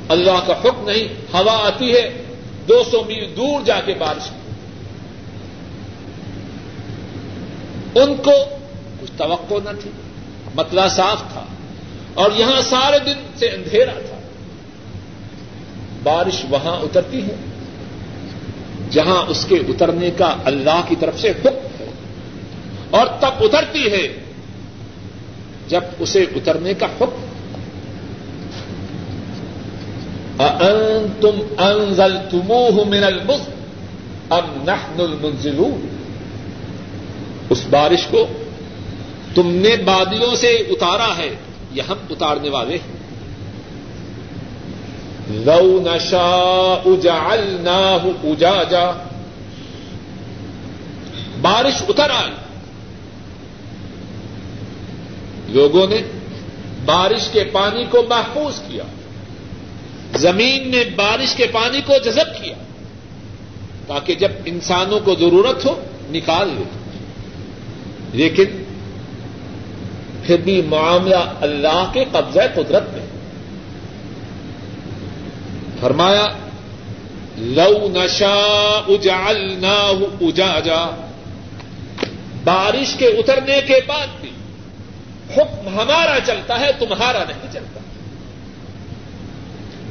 اللہ 0.10 0.40
کا 0.48 0.54
حکم 0.54 0.90
نہیں، 0.90 1.08
ہوا 1.34 1.68
آتی 1.68 1.94
ہے، 1.94 2.22
دو 2.70 2.84
سو 2.92 3.04
میل 3.08 3.34
دور 3.38 3.62
جا 3.66 3.80
کے 3.80 3.94
بارش۔ 3.94 4.37
ان 8.04 8.16
کو 8.16 8.32
کچھ 9.02 9.12
توقع 9.18 9.54
نہ 9.64 9.70
تھی 9.82 9.92
مطلع 10.56 10.88
صاف 10.88 11.34
تھا۔ 11.34 11.46
اور 12.14 12.32
یہاں 12.36 12.62
سارے 12.62 13.00
دن 13.00 13.22
سے 13.36 13.46
اندھیرا 13.46 13.92
تھا۔ 13.92 14.20
بارش 16.04 16.46
وہاں 16.50 16.78
اترتی 16.80 17.24
ہے، 17.24 17.36
جہاں 18.90 19.26
اس 19.28 19.46
کے 19.50 19.56
اترنے 19.56 20.12
کا 20.12 20.36
اللہ 20.46 20.82
کی 20.88 20.96
طرف 21.00 21.20
سے 21.20 21.30
حکم 21.30 21.68
ہے۔ 21.80 21.86
اور 22.90 23.08
تب 23.20 23.32
اترتی 23.40 23.92
ہے، 23.92 24.08
جب 25.68 25.82
اسے 26.00 26.22
اترنے 26.22 26.74
کا 26.74 26.86
حکم۔ 26.86 27.28
تم 31.22 31.40
انزل 31.58 32.18
تموہ 32.32 32.86
من 32.86 33.04
المز 33.04 33.50
ام 34.30 34.64
نحن 34.64 35.02
المنزلون؟ 35.02 35.97
اس 37.50 37.66
بارش 37.70 38.08
کو 38.08 38.28
تم 39.36 39.52
نے 39.52 39.76
بادلوں 39.86 40.36
سے 40.36 40.48
اتارا 40.48 41.18
ہے، 41.18 41.36
یہ 41.72 41.82
ہم 41.82 41.98
اتارنے 42.10 42.50
والے 42.50 42.78
ہیں۔ 42.78 42.98
لو 45.30 45.80
نشا 45.84 46.82
اجعلناه 46.86 48.10
اجاجا۔ 48.24 48.92
بارش 51.42 51.84
اتر 51.90 52.10
آئی۔ 52.10 52.32
لوگوں 55.48 55.88
نے 55.88 56.02
بارش 56.86 57.30
کے 57.32 57.44
پانی 57.44 57.86
کو 57.90 58.04
محفوظ 58.10 58.62
کیا۔ 58.68 58.84
زمین 60.18 60.72
نے 60.72 60.84
بارش 60.96 61.36
کے 61.36 61.46
پانی 61.52 61.82
کو 61.86 61.94
جذب 62.06 62.44
کیا۔ 62.44 62.56
تاکہ 63.88 64.16
جب 64.16 64.32
انسانوں 64.46 65.00
کو 65.00 65.16
ضرورت 65.16 65.66
ہو، 65.66 65.82
نکال 66.10 66.48
لے 66.48 66.64
لیکن 68.18 68.64
پھر 70.24 70.38
بھی 70.38 70.62
معاملہ 70.62 71.34
اللہ 71.42 71.90
کے 71.94 72.06
قبضہ 72.12 72.40
قدرت 72.56 72.84
میں۔ 72.94 73.06
فرمایا، 75.82 76.26
لو 77.38 77.90
نشا 77.94 78.82
اجال 78.88 79.56
نہ 79.58 79.94
اجا 80.22 80.90
بارش 82.44 82.96
کے 82.96 83.06
اترنے 83.06 83.62
کے 83.68 83.80
بعد 83.88 84.08
بھی 84.22 84.32
حکم 85.38 85.68
ہمارا 85.68 86.18
چلتا 86.26 86.60
ہے، 86.60 86.72
تمہارا 86.80 87.24
نہیں 87.28 87.54
چلتا۔ 87.54 87.80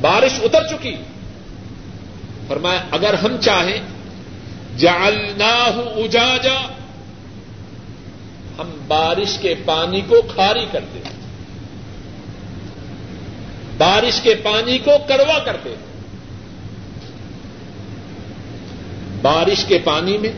بارش 0.00 0.40
اتر 0.42 0.66
چکی۔ 0.66 0.96
فرمایا، 2.48 2.80
اگر 2.90 3.14
ہم 3.14 3.36
چاہیں 3.40 3.80
جالنا 4.78 5.54
اجاجا۔ 5.96 6.68
ہم 8.58 8.70
بارش 8.86 9.38
کے 9.38 9.54
پانی 9.64 10.00
کو 10.00 10.20
کھاری 10.34 10.66
کر 10.72 10.84
دیں 10.94 11.10
بارش 13.78 14.20
کے 14.22 14.34
پانی 14.34 14.78
کو 14.78 14.90
کڑوا 15.08 15.38
کر 15.38 15.56
دیں 15.64 15.74
بارش 19.22 19.64
کے 19.64 19.78
پانی 19.84 20.18
میں 20.18 20.30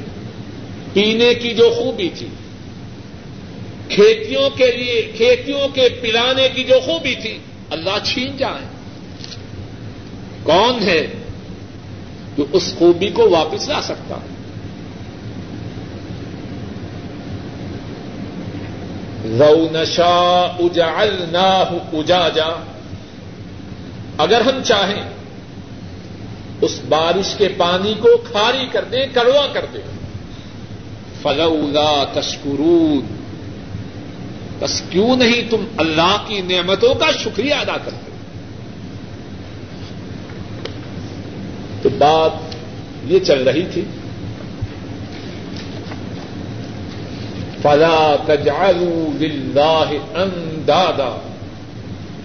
پینے 0.93 1.35
کی 1.35 1.55
جو 1.55 1.71
خوبی 1.71 2.09
تھی، 2.09 2.27
کھیتیوں 3.89 4.51
کے 4.51 4.71
لیے، 4.73 5.13
کھیتیوں 5.17 5.69
کے 5.69 5.89
پلانے 5.89 6.49
کی 6.55 6.65
جو 6.65 6.81
خوبی 6.81 7.15
تھی، 7.15 7.39
اللہ 7.71 7.99
چھین 8.05 8.37
جائے 8.37 8.65
کون 10.43 10.83
ہے 10.83 11.07
جو 12.37 12.45
اس 12.53 12.75
خوبی 12.79 13.09
کو 13.09 13.29
واپس 13.31 13.69
لا 13.69 13.83
سکتا 13.83 14.15
ہے؟ 14.15 14.38
رو 19.29 19.69
نشا 19.73 20.57
اجال 20.59 21.25
نہ 21.33 21.65
اجا 21.93 22.29
جا 22.29 22.63
اگر 24.19 24.41
ہم 24.41 24.63
چاہیں 24.65 25.03
اس 26.61 26.81
بارش 26.89 27.35
کے 27.39 27.49
پانی 27.57 27.95
کو 28.01 28.09
کھاری 28.17 28.67
کر 28.73 28.85
دیں، 28.85 29.07
کڑوا 29.13 29.47
کر 29.53 29.65
دیں۔ 29.73 29.99
فلولا 31.23 32.05
تشکرون۔ 32.13 33.19
بس 34.61 34.83
کیوں 34.91 35.17
نہیں 35.17 35.51
تم 35.51 35.65
اللہ 35.77 36.25
کی 36.27 36.41
نعمتوں 36.41 36.95
کا 36.95 37.07
شکریہ 37.25 37.55
ادا 37.55 37.77
کرتے؟ 37.85 38.11
تو 41.83 41.89
بات 41.99 42.55
یہ 43.05 43.19
چل 43.19 43.49
رہی 43.49 43.67
تھی 43.73 43.85
فلا 47.63 48.17
تجعلوا 48.27 49.09
لله 49.21 49.97
اندادا 50.15 51.17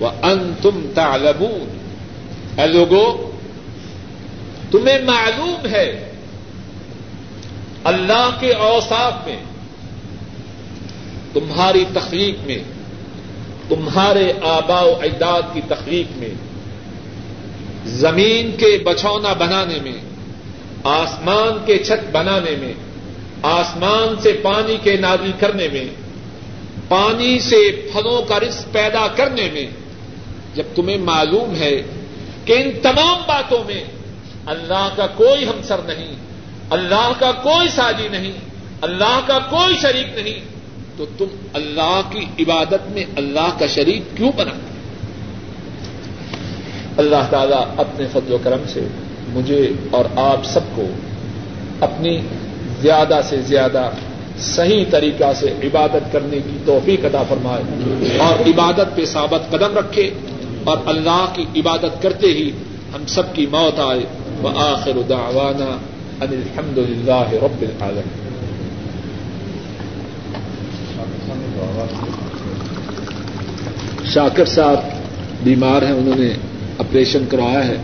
وانتم 0.02 0.92
تعلمون۔ 0.96 1.80
اے 2.58 2.68
لوگوں 2.68 3.34
تمہیں 4.72 5.00
معلوم 5.00 5.68
ہے 5.72 6.10
اللہ 7.84 8.30
کے 8.40 8.54
اوساف 8.54 9.28
میں، 9.28 9.38
تمہاری 11.34 11.86
تخلیق 11.94 12.48
میں، 12.48 12.58
تمہارے 13.70 14.34
آبا 14.42 14.82
و 14.82 14.94
اجداد 15.02 15.42
کی 15.54 15.62
تخلیق 15.68 16.18
میں، 16.18 16.34
زمین 17.86 18.52
کے 18.58 18.78
بچھونا 18.86 19.34
بنانے 19.34 19.80
میں، 19.84 19.98
آسمان 20.84 21.66
کے 21.66 21.78
چھت 21.78 22.12
بنانے 22.12 22.56
میں 22.60 22.74
آسمان 23.44 24.16
سے 24.22 24.34
پانی 24.42 24.78
کے 24.84 24.96
نازل 24.98 25.32
کرنے 25.40 25.68
میں، 25.68 25.86
پانی 26.88 27.40
سے 27.40 27.88
پھلوں 27.94 28.22
کا 28.22 28.40
رزق 28.40 28.74
پیدا 28.74 29.08
کرنے 29.08 29.50
میں، 29.54 29.66
جب 30.56 30.64
تمہیں 30.76 30.98
معلوم 30.98 31.56
ہے 31.56 31.82
کہ 32.46 32.54
ان 32.54 32.72
تمام 32.82 33.22
باتوں 33.28 33.64
میں 33.68 33.84
اللہ 34.46 34.90
کا 34.96 35.08
کوئی 35.08 35.48
ہمسر 35.48 35.78
نہیں، 35.86 36.14
اللہ 36.70 37.12
کا 37.20 37.32
کوئی 37.32 37.68
ساجی 37.68 38.08
نہیں، 38.12 38.32
اللہ 38.82 39.20
کا 39.28 39.40
کوئی 39.40 39.76
شریک 39.82 40.18
نہیں، 40.18 40.40
تو 40.98 41.06
تم 41.18 41.26
اللہ 41.54 42.02
کی 42.12 42.26
عبادت 42.40 42.92
میں 42.92 43.06
اللہ 43.16 43.50
کا 43.60 43.68
شریک 43.68 44.18
کیوں 44.18 44.32
بنا؟ 44.36 44.52
اللہ 46.98 47.28
تعالیٰ 47.30 47.66
اپنے 47.78 48.08
فضل 48.12 48.34
و 48.34 48.38
کرم 48.44 48.64
سے 48.68 48.88
مجھے 49.28 49.72
اور 49.92 50.06
آپ 50.16 50.46
سب 50.46 50.60
کو 50.76 50.86
اپنی 51.80 52.20
زیادہ 52.84 53.20
سے 53.30 53.38
زیادہ 53.48 53.90
صحیح 54.40 54.86
طریقہ 54.90 55.32
سے 55.36 55.54
عبادت 55.64 56.12
کرنے 56.12 56.38
کی 56.38 56.58
توفیق 56.66 57.06
ادا 57.06 57.24
فرمائے 57.30 57.64
اور 58.18 58.48
عبادت 58.48 58.96
پہ 58.96 59.06
ثابت 59.06 59.52
قدم 59.52 59.78
رکھے 59.78 60.10
اور 60.64 60.78
اللہ 60.86 61.26
کی 61.34 61.46
عبادت 61.60 62.02
کرتے 62.02 62.28
ہی 62.28 62.50
ہم 62.96 63.06
سب 63.08 63.34
کی 63.34 63.46
موت 63.52 63.80
آئے۔ 63.80 64.04
وہ 64.42 64.50
آخر 64.56 65.02
دعوانا 65.10 65.72
ان 66.22 66.32
الحمد 66.32 66.78
للہ 66.78 67.26
رب 67.44 67.62
العالم 67.62 68.10
شاکر 74.14 74.46
صاحب 74.46 74.80
بیمار 75.44 75.82
ہیں، 75.82 75.92
انہوں 75.92 76.20
نے 76.20 76.30
آپریشن 76.80 77.26
کروایا 77.30 77.68
ہے۔ 77.68 77.78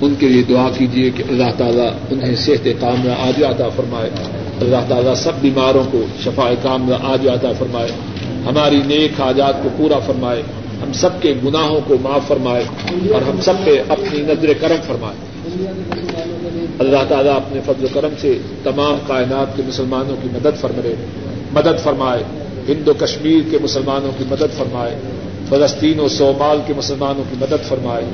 ان 0.00 0.14
کے 0.18 0.28
لیے 0.28 0.42
دعا 0.42 0.68
کیجیے 0.78 1.10
کہ 1.10 1.24
اللہ 1.28 1.50
تعالیٰ 1.58 1.88
انہیں 2.10 2.34
صحت 2.34 2.68
کام 2.80 3.08
آج 3.20 3.44
عطا 3.44 3.68
فرمائے۔ 3.68 4.10
اللہ 4.60 4.76
تعالیٰ 4.88 5.14
سب 5.14 5.32
بیماروں 5.40 5.84
کو 5.90 6.04
شفا 6.24 6.50
کام 6.62 6.92
آج 7.02 7.28
عطا 7.28 7.52
فرمائے۔ 7.58 7.88
ہماری 8.46 8.82
نیک 8.86 9.20
حاجات 9.20 9.62
کو 9.62 9.68
پورا 9.76 9.98
فرمائے۔ 9.98 10.42
ہم 10.82 10.92
سب 10.92 11.08
کے 11.20 11.34
گناہوں 11.44 11.80
کو 11.86 11.96
معاف 12.02 12.28
فرمائے 12.28 12.64
اور 13.12 13.22
ہم 13.22 13.40
سب 13.40 13.52
پہ 13.64 13.82
اپنی 13.88 14.20
نظر 14.20 14.52
کرم 14.60 14.76
فرمائے۔ 14.86 15.16
اللہ 16.78 16.96
تعالیٰ 17.08 17.36
اپنے 17.36 17.60
فضل 17.66 17.84
و 17.84 17.88
کرم 17.92 18.12
سے 18.20 18.38
تمام 18.62 18.96
کائنات 19.06 19.56
کے 19.56 19.62
مسلمانوں 19.66 20.16
کی 20.22 20.28
مدد 20.32 20.60
فرمائے۔ 20.60 20.94
مدد 21.52 21.84
فرمائے۔ 21.84 22.22
ہند 22.68 22.88
و 22.88 22.92
کشمیر 22.94 23.40
کے 23.50 23.58
مسلمانوں 23.62 24.10
کی 24.18 24.24
مدد 24.30 24.58
فرمائے۔ 24.58 24.98
فلسطین 25.48 26.00
و 26.00 26.08
صومال 26.08 26.58
کے 26.66 26.72
مسلمانوں 26.76 27.24
کی 27.30 27.36
مدد 27.40 27.68
فرمائے۔ 27.68 28.04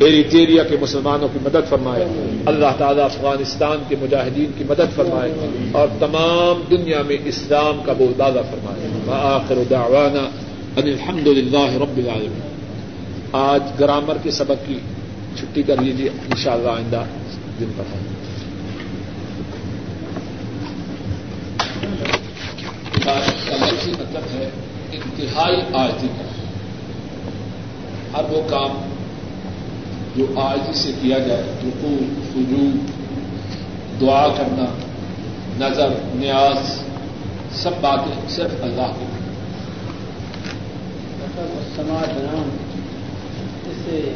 ایریٹیریا 0.00 0.62
کے 0.62 0.76
مسلمانوں 0.80 1.28
کی 1.32 1.38
مدد 1.42 1.68
فرمائے، 1.68 2.04
اللہ 2.46 2.66
تعالیٰ 2.78 3.04
افغانستان 3.04 3.78
کے 3.88 3.96
مجاہدین 4.00 4.50
کی 4.58 4.64
مدد 4.64 4.96
فرمائے 4.96 5.32
اور 5.72 5.88
تمام 5.98 6.62
دنیا 6.70 7.02
میں 7.02 7.16
اسلام 7.24 7.82
کا 7.86 7.92
بول 7.92 8.12
دادا 8.18 8.42
فرمائے۔ 8.42 8.88
آخر 9.10 9.54
دعوانا 9.70 10.30
ان 10.76 10.88
الحمد 10.88 11.26
للہ 11.26 11.82
رب 11.82 11.96
العالمین۔ 11.96 12.40
آج 13.32 13.62
گرامر 13.80 14.16
کے 14.22 14.30
سبق 14.30 14.66
کی 14.66 14.78
چھٹی 15.38 15.62
کر 15.62 15.76
لیجیے 15.80 16.08
ان 16.08 16.36
شاء 16.36 16.52
اللہ 16.52 16.68
آئندہ 16.68 17.02
دن 17.60 17.70
پر۔ 17.76 17.84
مطلب 23.86 24.22
ہے، 24.34 24.50
انتہائی 24.92 25.56
آرتی 25.74 26.06
کا 26.06 26.24
ہر 28.18 28.24
وہ 28.30 28.42
کام 28.50 28.93
جو 30.16 30.26
آج 30.36 30.76
سے 30.76 30.92
کیا 31.02 31.18
جائے 31.18 31.42
رکو 31.64 31.96
خجو 32.32 32.70
دعا 34.00 34.28
کرنا، 34.28 34.64
نظر، 35.58 35.88
نیاز، 36.14 36.80
سب 37.62 37.70
باتیں 37.80 38.28
صرف 38.28 38.62
اللہ 38.62 38.92
کو 38.98 39.06
سماج 41.76 42.12
بنا 42.18 42.42
اس 43.70 43.76
سے 43.84 44.12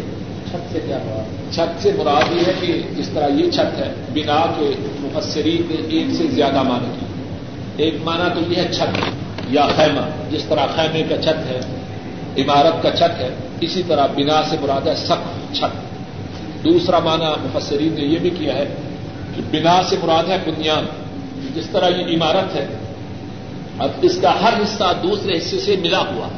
چھت 0.50 0.72
سے 0.72 0.78
کیا 0.86 0.98
ہوا 1.04 1.22
چھت 1.50 1.82
سے 1.82 1.92
مراد 1.98 2.32
یہ 2.32 2.40
ہے 2.46 2.52
کہ 2.60 2.80
جس 2.96 3.08
طرح 3.14 3.28
یہ 3.28 3.50
چھت 3.50 3.78
ہے، 3.78 3.92
بنا 4.14 4.54
کے 4.58 4.70
مفسرین 5.00 5.62
نے 5.68 5.76
ایک 5.88 6.14
سے 6.16 6.26
زیادہ 6.30 6.62
معنی 6.62 6.98
کی۔ 7.00 7.06
ایک 7.82 7.94
معنی 8.04 8.28
تو 8.34 8.52
یہ 8.52 8.56
ہے 8.56 8.72
چھت 8.72 8.98
یا 9.48 9.66
خیمہ، 9.76 10.30
جس 10.30 10.44
طرح 10.44 10.66
خیمے 10.76 11.02
کا 11.08 11.22
چھت 11.22 11.46
ہے، 11.46 11.60
عمارت 12.38 12.82
کا 12.82 12.90
چھت 12.90 13.20
ہے، 13.20 13.34
اسی 13.60 13.82
طرح 13.86 14.06
بنا 14.06 14.42
سے 14.50 14.56
مراد 14.60 14.86
ہے 14.86 14.94
سخت 14.94 15.54
چھت۔ 15.54 15.87
دوسرا 16.64 16.98
معنی 16.98 17.24
مفسرین 17.24 17.92
نے 17.92 18.00
یہ 18.00 18.18
بھی 18.18 18.30
کیا 18.30 18.54
ہے 18.54 18.74
کہ 19.36 19.42
بنا 19.50 19.82
سے 19.82 19.96
مراد 20.02 20.28
ہے 20.28 20.38
بنیاد 20.46 20.82
جس 21.56 21.66
طرح 21.72 21.88
یہ 21.88 22.16
عمارت 22.16 22.54
ہے، 22.54 22.66
اب 23.78 23.90
اس 24.02 24.18
کا 24.22 24.32
ہر 24.42 24.52
حصہ 24.52 24.84
دوسرے 25.02 25.38
حصے 25.38 25.58
سے 25.58 25.76
ملا 25.76 25.98
ہوا۔ 25.98 26.28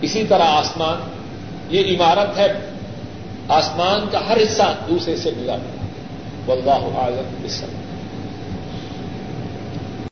اسی 0.00 0.24
طرح 0.28 0.44
آسمان، 0.44 0.98
یہ 1.74 1.96
عمارت 1.96 2.38
ہے، 2.38 2.70
آسمان 3.48 4.06
کا 4.10 4.20
ہر 4.28 4.36
حصہ 4.36 4.74
دوسرے 4.88 5.16
سے 5.16 5.30
ملا۔ 5.36 5.56
ہوا 5.56 5.86
واللہ 6.46 6.98
عالم 6.98 7.34
اس 7.44 7.62